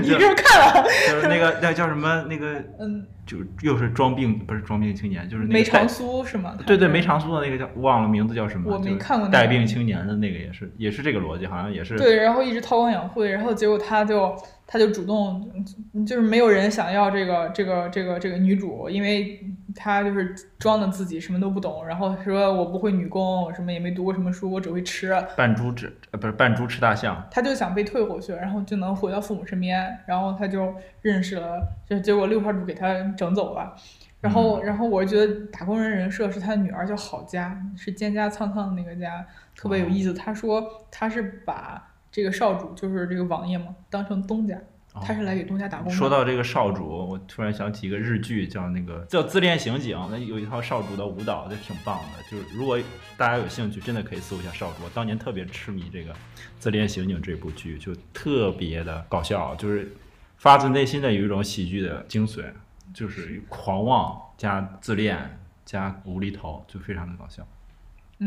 [0.00, 0.84] 你是不是看了？
[1.08, 6.56] 就是那个那叫什么那个， 嗯，就又是装病，不是装病青年，就是那个梅长带苏是吗？
[6.66, 14.34] 对对，梅长苏的那个叫忘了名字叫什么，我没就是看过那个带病青年的那个也是也是这个逻辑，好像也是对，然后一直韬光养晦，然后结果他就
[14.66, 15.48] 他就主动，
[15.94, 19.40] 嗯就是没有人想要这个这个这个这个女主，因为
[19.74, 33.74] 他就是装的自己什么都不懂，然后说我不会女工，我什么也没读过什么书，我只会吃，扮猪吃呃不是扮猪吃大象，他就想被退回去，然后就能回到父母身边，然后他就认识了，就结果六号主给他整走了。
[34.20, 39.22] 然后，然后我觉得打工人人设是他的女儿叫郝佳，是蒹葭苍苍的那个家，
[39.54, 40.14] 特别有意思。
[40.14, 44.56] 他说他是把这个少主，就是这个王爷嘛，当成东家，
[45.02, 45.94] 他是来给东家打工的。
[45.94, 52.22] 说到这个少主，我突然想起一个日剧，叫那个叫《自恋刑警》，那有一套少主的舞蹈，就挺棒的。
[52.30, 52.78] 就是如果
[53.16, 54.84] 大家有兴趣，真的可以搜一下少主。
[54.84, 56.12] 我当年特别痴迷这个
[56.58, 59.92] 《自恋刑警》这部剧，就特别的搞笑，就是
[60.36, 62.44] 发自内心的有一种喜剧的精髓，
[62.92, 67.46] 就是狂妄加自恋加无厘头，就非常的搞笑。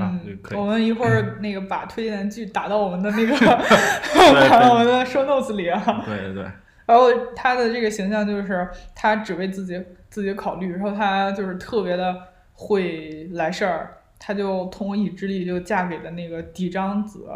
[0.05, 3.38] 嗯可，以我们一会儿那个把推荐的剧打到我们的那个，
[4.49, 6.03] 打到我们的 show notes 里啊。
[6.05, 6.43] 对对对，
[6.86, 12.15] 然后他的这个形象就是他只为自己自己考虑，然后他就是特别的
[12.53, 17.27] 会来事儿，他就通过一己之力就嫁给了那个嫡长子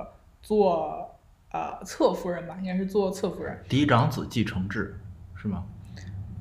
[0.42, 1.18] 做
[1.52, 3.58] 呃侧夫人吧，应该是做侧夫人。
[3.68, 4.98] 嫡长子继承制
[5.36, 5.64] 是吗？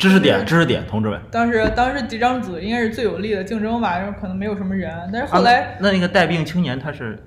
[0.00, 1.20] 知识点，知识点，同志们。
[1.30, 7.22] 当时当时嫡长子应该是最有力的竞争吧，然后可能没有什么人，但是后来、啊、那那个带病青年他是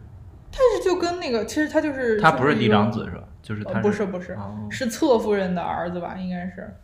[0.52, 3.24] 他是就跟那个其实他就是他不是嫡长子是吧？
[3.44, 6.76] 就是他呃不是不是哦是侧夫人的儿子吧，应该是。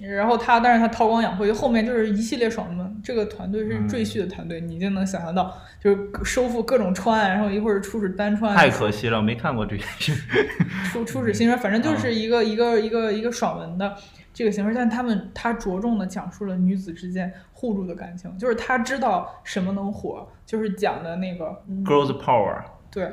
[0.00, 3.00] 然后他，但是他韬光养晦，后面就是一系列爽文。
[3.02, 10.12] 这个团队是嗯赘婿的团队，你就能想象到，就是收复各种川，然后一会儿出使单川，太可惜了，我没看过这个剧。
[10.92, 13.96] 出出使新川，反正就是一个、一个一个一个爽文的
[14.32, 14.74] 这个形式。
[14.74, 23.12] 但他们他着重的讲述了女子之间互助的感情，就是他知道什么能火，就是讲的那个嗯 Girls Power，对，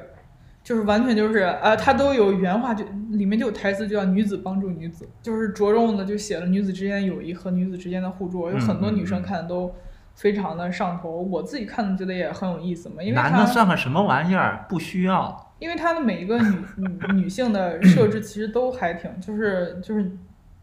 [0.66, 9.72] 就是完全就是呃，他都有原话就里面就有台词，就叫女子帮助女子，就是着重的就写了女子之间的友谊和女子之间的互助，有很多女生看的都
[10.16, 14.66] 非常的上头，我自己看的觉得也很有意思嘛，因为男的算个什么玩意儿？
[14.68, 15.54] 不需要。
[15.60, 20.04] 因为它的每一个女女女性的设置其实都还挺，就是就是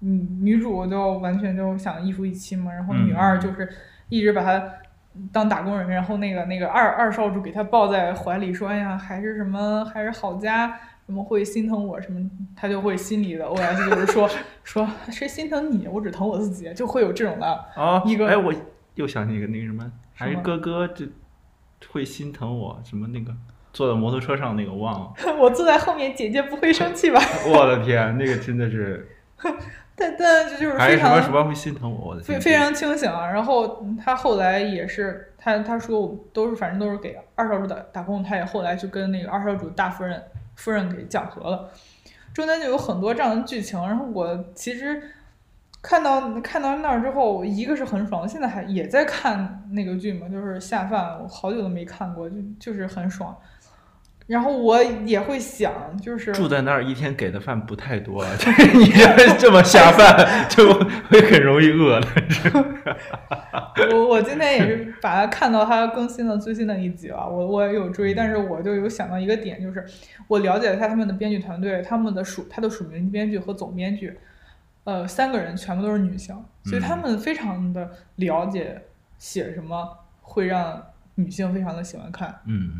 [0.00, 3.68] 女女主就完全就想一夫一妻嘛，然后女嗯二就是
[4.08, 4.62] 一直把她
[5.32, 10.78] 当打工人，然后那个那个二二少主给他抱在怀里说，哎呀，还是什么还是好家。
[11.04, 14.30] 什么会心疼我什么，他就会心里的 OS 就是说
[14.62, 17.46] 说谁心疼你，我只疼我自己，就会有这种的。
[17.74, 18.54] 啊，一个哎，我
[18.94, 21.04] 又想起一个那个什么，还是哥哥就
[21.90, 23.34] 会心疼我什么那个
[23.72, 25.12] 坐在摩托车上那个忘了。
[25.40, 27.20] 我坐在后面，姐姐不会生气吧？
[27.52, 29.06] 我的天，那个真的是，
[29.94, 32.08] 但但这就是还是什非常么什么会心疼我？
[32.08, 33.26] 我的，非非常清醒啊。
[33.30, 40.22] 然后嗯他后来也是，他他说我都是反正都是给二少主打打工，他也后来就跟那个二少主大夫人
[40.56, 41.68] 夫人给讲和了。
[42.32, 45.02] 中间就有很多这样的剧情，然后我其实
[45.82, 53.36] 看到看到那儿之后，一个是很爽，现在还也在看那个剧嘛，就是下饭，我好久都没看过，就就是很爽。
[54.26, 60.72] 然后我也会想，就是住在那儿一天给的饭不太多， 就是你这这么下饭就
[61.08, 62.08] 会很容易饿的。
[63.92, 69.84] 我我今天也是把它看到它更新了最新的一集了，我我也有追，但是我就有想到一个点，就是
[70.28, 74.18] 我了解了一下他们的编剧团队，他们的署他的署名编剧和总编剧，
[74.84, 78.82] 呃，三个人全部都是女性，所以他们非常的了解
[79.18, 79.88] 写什么
[80.20, 80.82] 会让
[81.14, 82.34] 女性非常的喜欢看。
[82.46, 82.70] 嗯，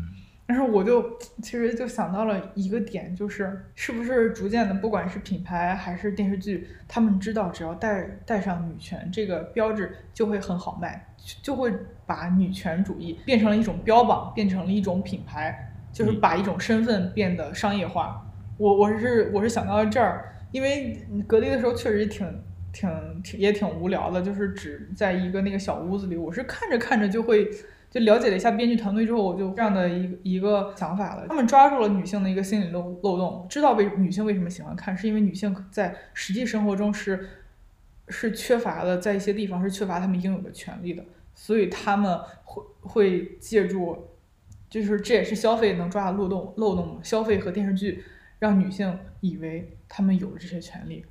[0.45, 11.07] 但是我就其实就想到了一个点，就是是不是逐渐的，不管是品牌还是电视剧，他们知道只要带带上女权这个标志，就会很好卖，
[11.41, 11.73] 就会
[12.05, 18.29] 把女权主义变成了一种标榜，变成了一种品牌，就是把一种身份变得商业化。
[18.57, 22.27] 我我是我是想到了这儿，因为隔离的时候确实挺
[22.73, 27.49] 挺挺也挺无聊的，就是只在一个那个小屋子里，我是看着看着就会。
[27.93, 31.27] 就了解了一下编剧团队之后，我就这样的一个一个想法了。
[31.27, 37.29] 他们抓住了女性的一个心理漏漏洞，知道为女性为什么喜欢看，是因为女性在实际生活中是
[38.07, 44.07] 是缺乏的，在一些地方是缺乏她们应有的权利的，所以他们会会借助，
[44.71, 46.99] 就是这也是消费能抓的漏洞漏洞。
[47.03, 48.03] 消费和电视剧
[48.39, 51.05] 让女性以为她们有了这些权利，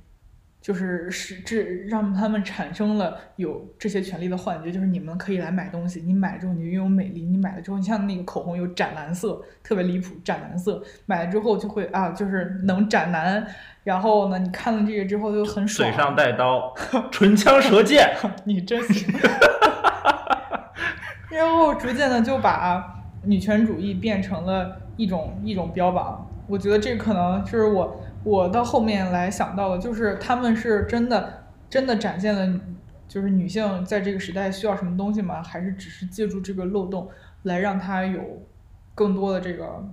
[0.63, 13.45] 就是使这让他们产生了有这些权利的幻觉，就是你们可以来买东西，你买了之后你就拥有美丽，你买了之后，你像那个口红有斩蓝色，特别离谱，斩蓝色，买了之后就会啊，就是能斩男，
[13.83, 16.73] 然后呢，你看了这个之后就很爽，嘴上带刀，
[17.11, 19.13] 唇枪舌剑， 你真行。
[21.29, 28.01] 然后逐渐的就把女权主义变成了一种一种标榜，我觉得这可能就是我。
[28.23, 32.59] 我到后面来想到的，就是他们是真的真的展现了，
[33.07, 35.43] 就是女性在这个时代需要什么东西吗？
[35.43, 37.09] 还是只是借助这个漏洞
[37.43, 38.21] 来让它有
[38.95, 39.83] 更多的这个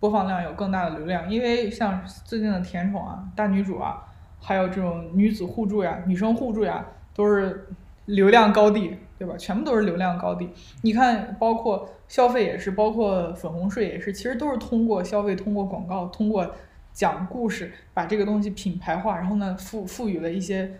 [0.00, 1.30] 播放量，有更大的流量？
[1.30, 4.04] 因为像最近的甜宠啊、大女主啊，
[4.40, 7.68] 还有这种女子互助呀、女生互助呀，都是
[8.06, 9.36] 流量高地，对吧？
[9.36, 10.50] 全部都是流量高地。
[10.82, 16.52] 你看，包括消费也是，包括粉红税也是，其实都是通过消费、通过广告、通过。
[17.00, 20.70] 讲故事，把这个东西品牌化，然后呢，赋赋予了一些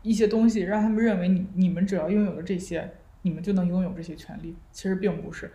[0.00, 4.56] 一些东西，让他们认为你你们只要拥有了这些，你们就能拥有这些权利。
[4.72, 5.52] 其实并不是，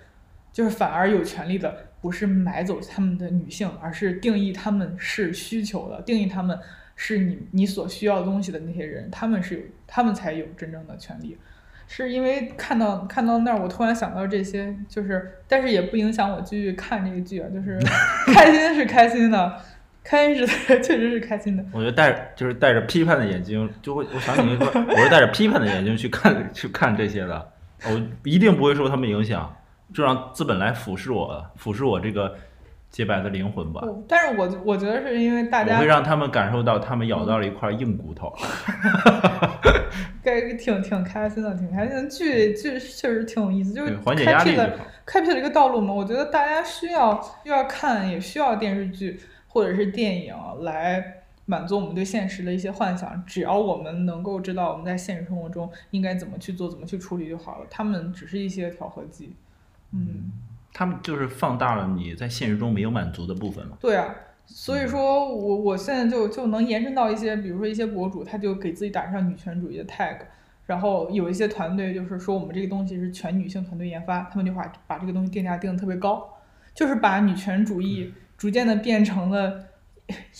[0.52, 6.56] 就是反而有权利的不是买走他们的女性，而是定义他们是需求的，定义他们
[6.96, 11.36] 是你你所需要的东西的那些人，他们是有，他们才有真正的权利。
[11.88, 17.80] 是因为看到看到那儿，我突然想到这些，就是但是也不影响我继续看这个剧啊，就是
[18.32, 19.60] 开心是开心的。
[20.04, 20.48] 开心是
[20.82, 21.64] 确实是开心的。
[21.72, 27.52] 我觉得带着就是带着批判的眼睛，就会我想起一个，我是带着批判的眼睛去看 去看这些的，
[27.86, 29.56] 我一定不会受他们影响，
[29.94, 32.36] 就让资本来俯视我，俯视我这个
[32.90, 33.82] 洁白的灵魂吧。
[34.08, 38.34] 但是我我觉得是因为大家，我会让他们感受到他们咬到了一块硬骨头。
[40.24, 44.70] 该挺挺开心的，挺开心的剧剧确实挺有意思，就是缓解压力了
[45.06, 45.94] 开辟了一个道路嘛。
[45.94, 49.20] 我觉得大家需要又要看，也需要电视剧。
[49.52, 57.66] 或者是电影来满足我们对现实的一些幻想，只要我们能够知道我们在现实生活中应该怎么去做、怎么去处理就好了。
[57.70, 59.34] 他们只是一些调和剂，
[59.92, 60.32] 嗯，
[60.72, 63.76] 他们就是放大了你在现实中没有满足的部分嘛。
[63.82, 70.20] 对啊，所以说我我现在就就能延伸到一些，比如说一些博主，他就给自己打上女权主义的 tag，
[70.68, 76.30] 然后有一些团队就是说我们这个东西是全女性团队研发，他们就把把这个东西定价定的特别高，
[76.74, 78.14] 就是把女权主义。
[78.42, 79.68] 逐渐的变成了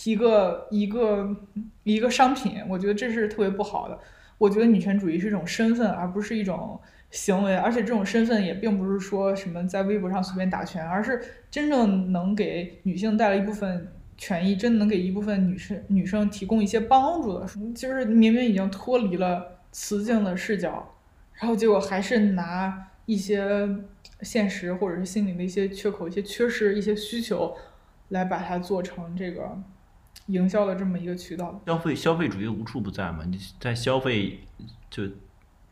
[0.04, 1.36] 一个一个
[1.84, 3.96] 一个商品，我觉得这是特别不好的。
[4.38, 6.80] 我觉得女权主义是一种身份，而不是一种
[7.12, 7.54] 行为。
[7.54, 13.86] 而且这种身份也并不是说什么在微博上随便打拳，而是真正能给女性带来一部分
[14.16, 17.46] 权益，真的能给一部分女生女生提供一些帮助的。
[17.72, 20.92] 就是明明已经脱离了雌竞的视角，
[21.34, 23.68] 然后结果还是拿一些
[24.22, 27.54] 现实或者是心理的一些缺口、一些缺失、一些需求。
[28.12, 29.58] 来把它做成这个
[30.26, 31.60] 营销的这么一个渠道。
[31.66, 33.24] 消费消费主义无处不在嘛？
[33.26, 34.40] 你在消费
[34.90, 35.04] 就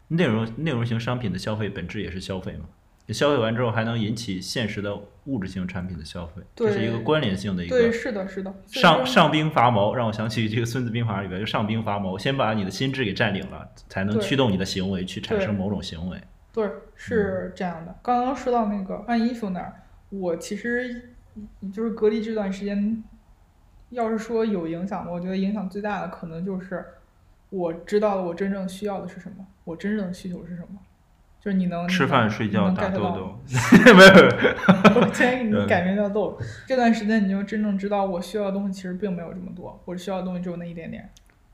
[0.09, 2.65] 内容内容型商品的消费本质也是消费嘛？
[3.07, 7.77] 你消费完之后还能引起现实的物质性产品的消费，这是一个关联性的一个。
[7.77, 8.55] 对，是的，是的。
[8.69, 16.19] 上上兵伐谋，让我想起这个《孙子兵法》里边就上兵伐谋，先把你的心智给占领了，才能驱动你的行为去产生某种行为。
[16.53, 17.99] 对，是这样的。
[18.01, 21.17] 刚刚说到那个换衣服那儿，我其实。
[21.73, 23.03] 就是隔离这段时间，
[23.91, 26.85] 要是说有影响的，我觉得影响最大的可能就是
[27.51, 30.79] 我知道了我真正需要的是什么，我真正的需求是什么，
[31.41, 33.41] 就是你能吃饭睡觉打豆豆，
[33.95, 36.39] 没有，我建议你改名叫豆。
[36.67, 41.11] 这段时间你就真正知道我需要的东西其实并没有这么多，我需要的东西只有那一点点。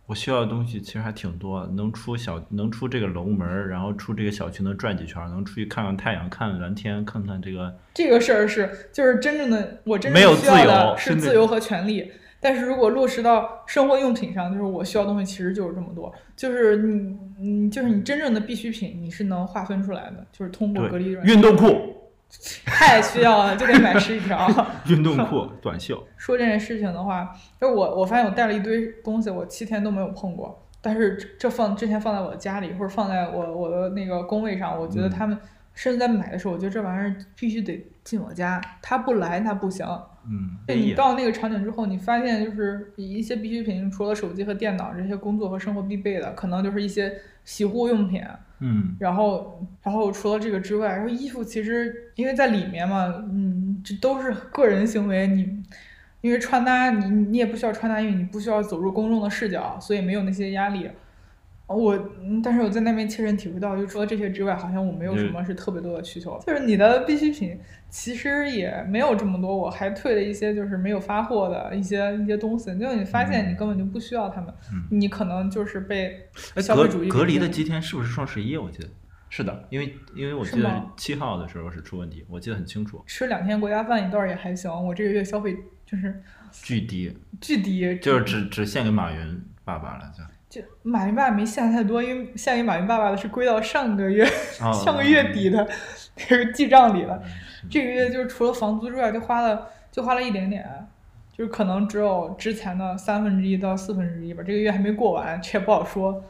[0.06, 7.76] 我需要的东西其实还挺多，能出小能出这个楼门，然后出这个小区能转几圈，能出去看看太阳，看看蓝天，看看这个。
[7.92, 21.95] 这个事儿是就是真正的我真正需要的是自由和权利，但是如果落实到生活用品上，就是我需要东西其实就是这么多，就是你你就是你真正的必需品，你是能划分出来的，就是通过隔离运动裤。
[22.66, 24.48] 太需要了，就得买十几条
[24.88, 26.02] 运动裤、 短袖。
[26.16, 30.62] 说这件事情的话，就我我发现我带了一堆东西，我七天都没有碰过。
[30.82, 35.36] 但是这放之前放在我家里，或者放在我我的那个工位上，我觉得他们
[35.74, 39.84] 甚至在买的时候，我觉得这玩意儿必须得进我家，他不来那不行。
[40.24, 40.56] 嗯。
[40.68, 47.12] 你到那个场景之后，你发现就是一些必需品，除了手机和电脑这些工作和生活必备的，可能就是一些
[47.44, 48.22] 洗护用品。
[48.60, 55.26] 嗯，然后，然后除了这个之外，然后衣服其实因为在里面嘛，嗯，这都是个人行为。
[55.26, 55.62] 你
[56.22, 60.88] 因为穿搭，你你也不需要穿搭，因为你不需要走入公众的视角，所以没有那些压力。
[61.66, 66.38] 我，嗯但是我在那边切身体会到，就除了这些之外，好像我没有什么是特别多的需求。
[66.46, 67.58] 就是你的必需品
[67.90, 72.66] 其实也没有这么多，我还退了一些就是没有发货的一些一些东西。
[72.78, 78.56] 就你发现你根本就不需要它们，嗯你可能就是被哎，消费主义隔隔离的给几天是不是双十一？
[78.56, 78.88] 我记得
[79.28, 84.70] 是的，因为因为我是记得吗七号的时候是出问题，我记得很清楚，吃两天国家饭一段也还行。
[84.70, 90.22] 我这个月消费就是巨低，巨低，就是只只献给马云爸爸了，就
[90.56, 94.24] 就马云爸爸没下太多，因为下给马云爸爸的是归到上个月、
[94.60, 95.68] 哦 上个月底的
[96.30, 97.20] 那个记账里了。
[97.24, 97.30] 嗯
[97.68, 100.64] 这个月就是除了房租之外，就花了就花了一点点，
[101.32, 104.40] 就是可能只有之前的三分之一到四分之一吧。
[104.46, 106.24] 这个月还没过完，这也不好说。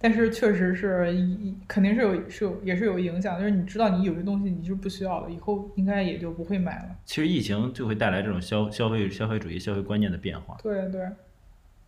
[0.00, 6.88] 但是确实是一肯定是有是有也是有影响，就是你知道你有些东西你就不需要了，以后应该也就不会买了。
[7.04, 10.56] 其实疫情就会带来这种消消费消费主义、消费观念的变化。
[10.60, 11.06] 对对，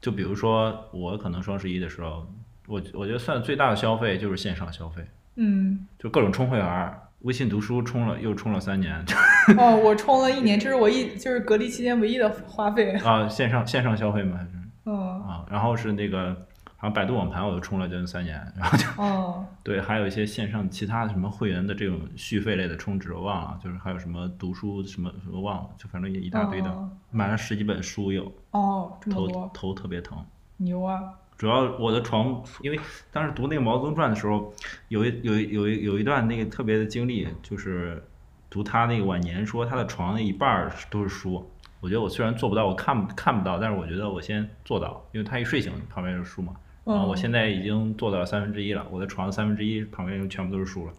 [0.02, 2.26] 就比如说我可能双十一的时候，
[2.66, 5.02] 我我觉得算最大的消费就是线上消费，
[5.36, 9.02] 嗯，就各种充会员儿，微信读书充了又充了三年。
[9.56, 12.92] 哦，我充了一年，这是我一就是隔离期间唯一的花费。
[12.98, 14.50] 啊，线上线上消费嘛还是
[14.86, 15.22] 嗯。
[15.22, 16.36] 啊，然后是那个
[16.82, 30.18] 好像百度网盘我都充了将近三年，然后就嗯 对，还有一些线上其他的什么会员的这种续费类的充值我忘了，就是还有什么读书什么什么忘了，就反正也一大堆的，哦买了十几本书有，哦，这么头头特别疼。
[30.56, 31.00] 牛啊！
[31.38, 32.80] 主要我的床，因为
[33.12, 34.52] 当时读那个毛泽东传的时候，
[34.88, 38.02] 有一有一有一有一段那个特别的经历，就是
[38.50, 41.48] 读他那个晚年说他的床的一半儿都是书。
[41.80, 46.52] 我觉得我虽然做不到，我看看不到，但是我觉得我先做到，因为他一睡醒旁边就是书嘛。
[46.84, 50.92] 然后我嗯现在已经做到三分之一了，我的床三分之一旁边就全部都是书了。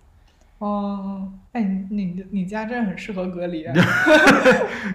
[0.60, 3.66] 哦，哎，你你你家真的很适合隔离。
[3.68, 3.74] 啊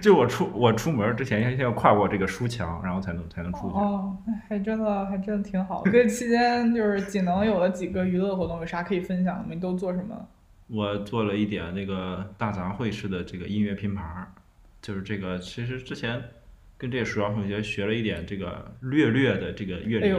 [0.01, 3.75] 就我出我出门之前先要跨过这个书墙，然后才能才能出去。
[3.77, 5.83] 哦，哎还真的还真的挺好。
[5.85, 9.49] 这期间就是仅能有了几个娱乐活动，有啥可以分享的吗？
[9.51, 10.27] 你都做什么？
[10.69, 14.29] 我做了一点那个大杂烩式的这个音乐拼盘儿，
[14.81, 16.23] 就是这个其实之前
[16.79, 20.15] 跟这个数学同学学了一点这个略略的这个乐理，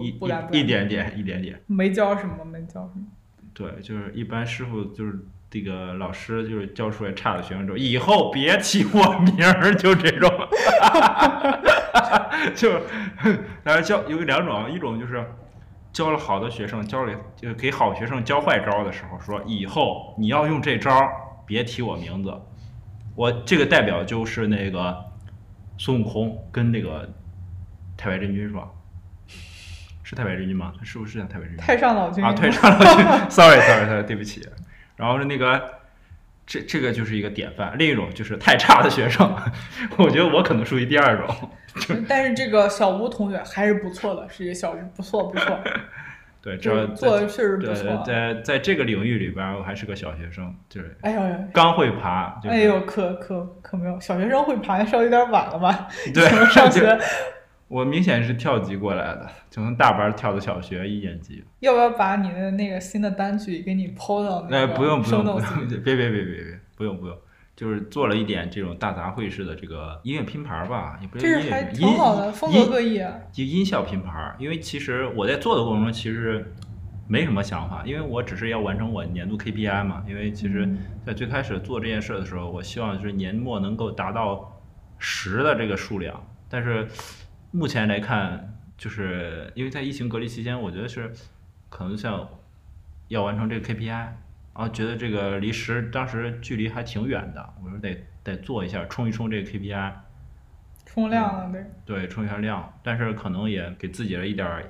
[0.00, 1.60] 一一一点点一点点。
[1.66, 3.04] 没教什么，没教什么。
[3.52, 5.18] 对，就是一般师傅就是
[5.50, 10.30] 这个老师就是教出来差的学生之后，以后别提我名儿，就这种，
[12.54, 12.70] 就
[13.64, 15.24] 然后教有两种，一种就是
[15.92, 21.08] 教了好的学生，教了就是给好学生教坏招儿的时候，说以后你要用这招儿，
[21.46, 22.32] 别提我名字。
[23.16, 24.96] 我这个代表就是那个
[25.78, 27.08] 孙悟空跟那个
[27.96, 28.68] 太白真君是吧？
[30.02, 30.72] 是太白真君吗？
[30.78, 31.58] 他是不是叫太白真君？
[31.58, 34.46] 太上老君啊，太上老君， sorry sorry sorry，对不起。
[34.96, 35.60] 然后是那个，
[36.46, 37.74] 这这个就是一个典范。
[37.78, 39.34] 另一种就是太差的学生，
[39.96, 41.50] 我觉得我可能属于第二种。
[42.08, 45.58] 但是这个小吴同学还是不错的，是一个小吴，不错不错，
[46.44, 48.02] 对，这做的确实不对错。
[48.04, 51.20] 在在这个领域里边，我还是个小学生，就是哎呦，
[51.54, 55.88] 刚会爬，就是、哎呦，可可可没有，小学生会爬稍微有点晚了吧？
[56.12, 56.98] 对上学
[57.66, 61.42] 我明显是跳级过来的，就从大班跳到小学一年级。
[61.60, 67.16] 要不要把你的那个新的单曲给你抛到那不用不用不用，别别别别别，不用不用，
[67.56, 73.14] 就是做了一点这种大杂烩式的这个音乐拼盘儿吧，也不是音乐音风格音各异啊。
[73.30, 76.52] 就音效拼盘儿，因为其实我在做的过程中其实
[77.06, 80.02] 没什么想法，因为我只是要完成我年度 KPI 嘛。
[80.08, 84.60] 因为其实嗯在最开始做这件事的时候，我希望就是年末能够达到
[84.98, 86.88] 十的这个数量，但是
[87.52, 91.12] 目前来看，就是因为在疫情隔离期间，我觉得是
[91.68, 92.28] 可能像
[93.08, 94.08] 要完成这个 KPI，
[94.56, 99.92] 然后觉得这个离十当时距离还挺远的，我说得得做一下，冲一冲这个 KPI。
[100.86, 101.66] 冲量了，对。
[101.84, 104.64] 对，冲一下量，但是可能也给自己了一点儿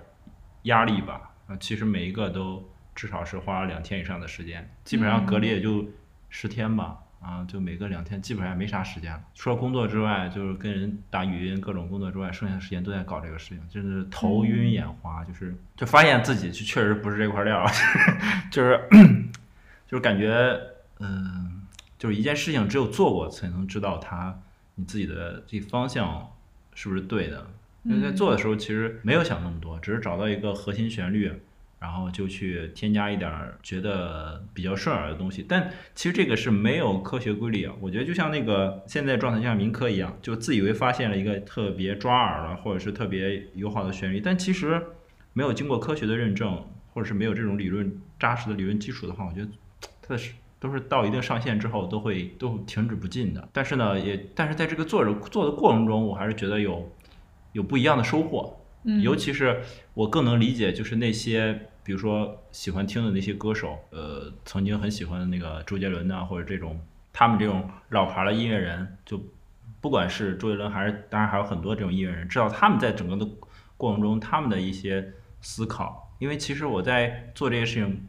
[0.62, 1.20] 压力吧。
[1.46, 5.86] 啊，其实每一个都至少是花了两天以上的时间，基本上隔离也就
[6.30, 6.98] 十天吧。
[7.20, 9.22] 啊，就每隔两天，基本上没啥时间了。
[9.34, 17.66] 除了工作之外，就是跟人打语音各种工作之外，剩下的时间都在搞这个事情，真的是头晕眼花，就是就发现自己就确实不是这块料，
[18.52, 18.78] 就是
[19.94, 20.60] 就是感觉，
[20.98, 21.62] 嗯，
[21.96, 24.36] 就是一件事情只有做过才能知道它
[24.74, 26.32] 你自己的这方向
[26.74, 27.46] 是不是对的。
[27.84, 31.30] 因为在做的时候，其实没有想那么多，只是找到一个核心旋律，
[31.78, 33.30] 然后就去添加一点
[33.62, 35.46] 觉得比较顺耳的东西。
[35.48, 37.72] 但其实这个是没有科学规律啊。
[37.80, 44.82] 我觉得就像那个现在状态，就像民科一样，就自以为发现了一个特别抓耳的，或者是特别友好的旋律，但其实
[45.34, 49.48] 没有经过科学的认证，或者是没有这种理论扎实的理论基础的话，我觉得
[50.06, 53.48] 它的是都是到一定上限之后都会都停止不进的。
[53.52, 56.92] 但是呢，也但是在这个做着做的过程中，我还是觉得有
[57.52, 58.60] 有不一样的收获。
[58.86, 59.62] 嗯尤其是
[59.94, 66.78] 我更能理解，就是那些比如说喜欢听的那些歌手，呃，曾经很喜欢的那个周杰伦呐、或者这种
[67.10, 69.18] 他们这种老牌的音乐人，就
[69.80, 73.26] 不管是周杰伦还是当然还有很多这种音乐人，知道他们在整个的
[73.78, 76.14] 过程中他们的一些思考。
[76.18, 78.06] 因为其实我在做这些事情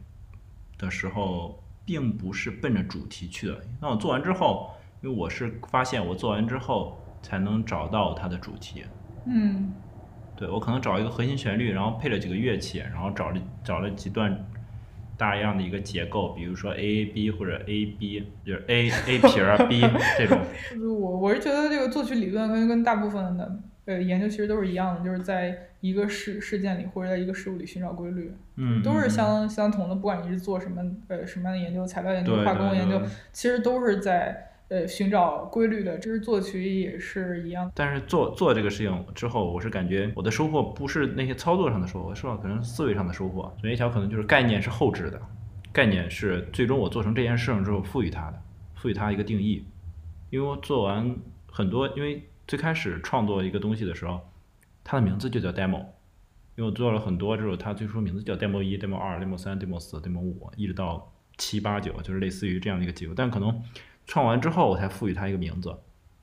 [0.76, 3.58] 的时候，并不是奔着主题去的。
[3.80, 4.70] 那我做完之后，
[5.00, 8.84] 因为我是发现我做完之后才能找到它的主题。
[9.24, 9.72] 嗯
[10.36, 14.46] 对我可能找一个核心旋律，然后配了几个乐器，然后找了找了几段
[15.16, 19.80] 大样的一个结构，比如说 A A B 或者 A B，就是 A A 撇儿 B
[20.18, 20.38] 这种。
[20.70, 29.94] 就是我我是觉得这个作曲理论跟跟大部分的呃研究其实都是一样的，就是在一个事事件里或者在一个事物里寻找规律，嗯，都是嗯相相同的。
[29.94, 33.00] 不管你是做什么呃什么样的研究，材料研究、化工研究
[33.32, 35.98] 其实都是在呃寻找规律的。
[35.98, 37.70] 这是作曲也是一样。
[37.74, 43.42] 但是做做这个事情之后，我是感觉我的收获不是那些操作上的收获，收获可能是思维上的收获。
[43.60, 45.20] 总结一条可能就是概念是后置的，
[45.72, 48.42] 概念是最终我做成这件事情之后赋予它的，
[48.74, 49.64] 赋予它一个定义。
[50.30, 51.16] 因为我做完
[51.50, 54.20] 很多，因为最开始创作一个东西的时候，
[54.88, 55.84] 它的名字就叫 demo。
[56.54, 63.12] 因为我做了很多之后，它最初名字叫 demo 一、demo 二、demo 三、demo 四、demo 五，一直到七八九，就是类似于这样的一个结构。
[63.14, 63.62] 但可能
[64.06, 65.76] 创完之后，我才赋予它一个名字。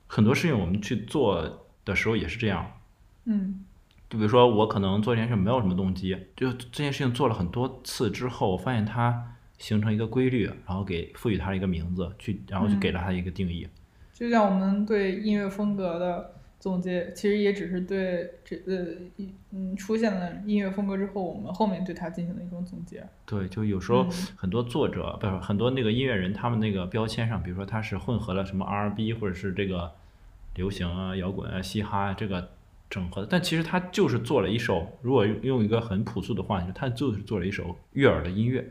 [0.08, 2.80] 很多事情我们去做的时候也是这样，
[3.26, 3.66] 嗯
[4.10, 13.68] 就比如说我可能做这件事没有什么动机，就这件事情做了很多次之后，我发现它形成一个规律，然后给赋予它一个名字，去然后就嗯给了它一个定义。
[14.14, 18.86] 就像我们对音乐风格的总结，其实也只是对这呃
[19.18, 23.06] 一嗯出现了音乐风格之后，我们后面对它进行的一种总结。
[23.26, 29.92] 对，就有时候嗯很多作者不是很多那个音乐人，他们那个标签上，比如说他是混合了什么 R&B 或者是这个
[30.56, 32.52] 流行啊、摇滚啊、嘻哈啊这个
[32.90, 38.66] 整合的，但其实他就是做了一首，如果用一个很朴素的话，他就是做了一首悦耳的音乐，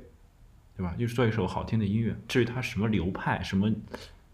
[0.78, 0.96] 对吧？
[0.98, 2.16] 就是做一首好听的音乐。
[2.26, 3.70] 至于他什么流派什么，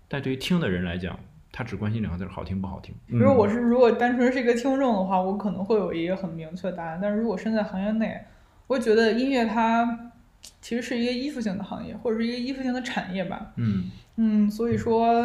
[0.06, 1.18] 但对于听的人来讲，
[1.50, 2.94] 他只关心两个字儿：好听不好听。
[3.06, 6.98] 如果我嗯是如果单纯是一个听众的话，我可能会有一个很明确的答案。
[7.00, 8.20] 但是如果身在行业内，
[8.66, 10.12] 我觉得音乐它
[10.60, 13.52] 其实是一个依附性的行业，或者是一个依附性的产业吧。
[13.56, 15.24] 嗯嗯，所以说，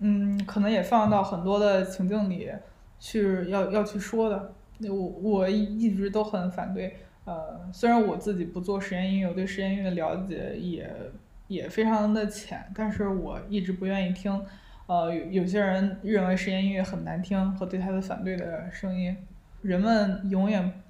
[0.00, 2.50] 嗯，可能也放到很多的情境里
[2.98, 4.54] 去要要去说的。
[4.88, 10.92] 我我一直都很反对，呃，虽然我自己不做实验音乐，我对实验音乐的了解也
[11.46, 14.44] 也非常的浅，但是我一直不愿意听，
[14.86, 19.16] 呃，有有些人认为实验音乐很难听和对他的反对的声音。
[19.62, 20.82] 人们永远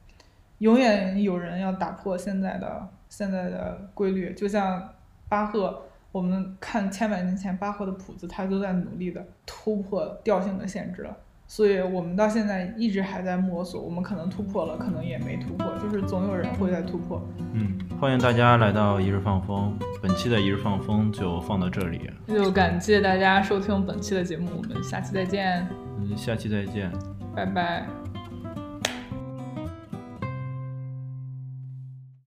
[0.59, 4.95] 永远有人要打破现在的现在的规律，就像
[5.29, 11.17] 巴赫，我们看千百年前巴赫的谱子，他都在努力的突破调性的限制了。
[11.55, 17.23] 所以我们到现在一直还在摸索，我们可能突破了，可能也没突破，就是总有人会在突破。
[17.53, 26.91] 嗯，欢迎大家来到一日放风，本期的一日放风就放到这里，就感谢大家收听本期的节目，我们下期再见，嗯，下期再见。
[27.37, 28.02] 拜拜。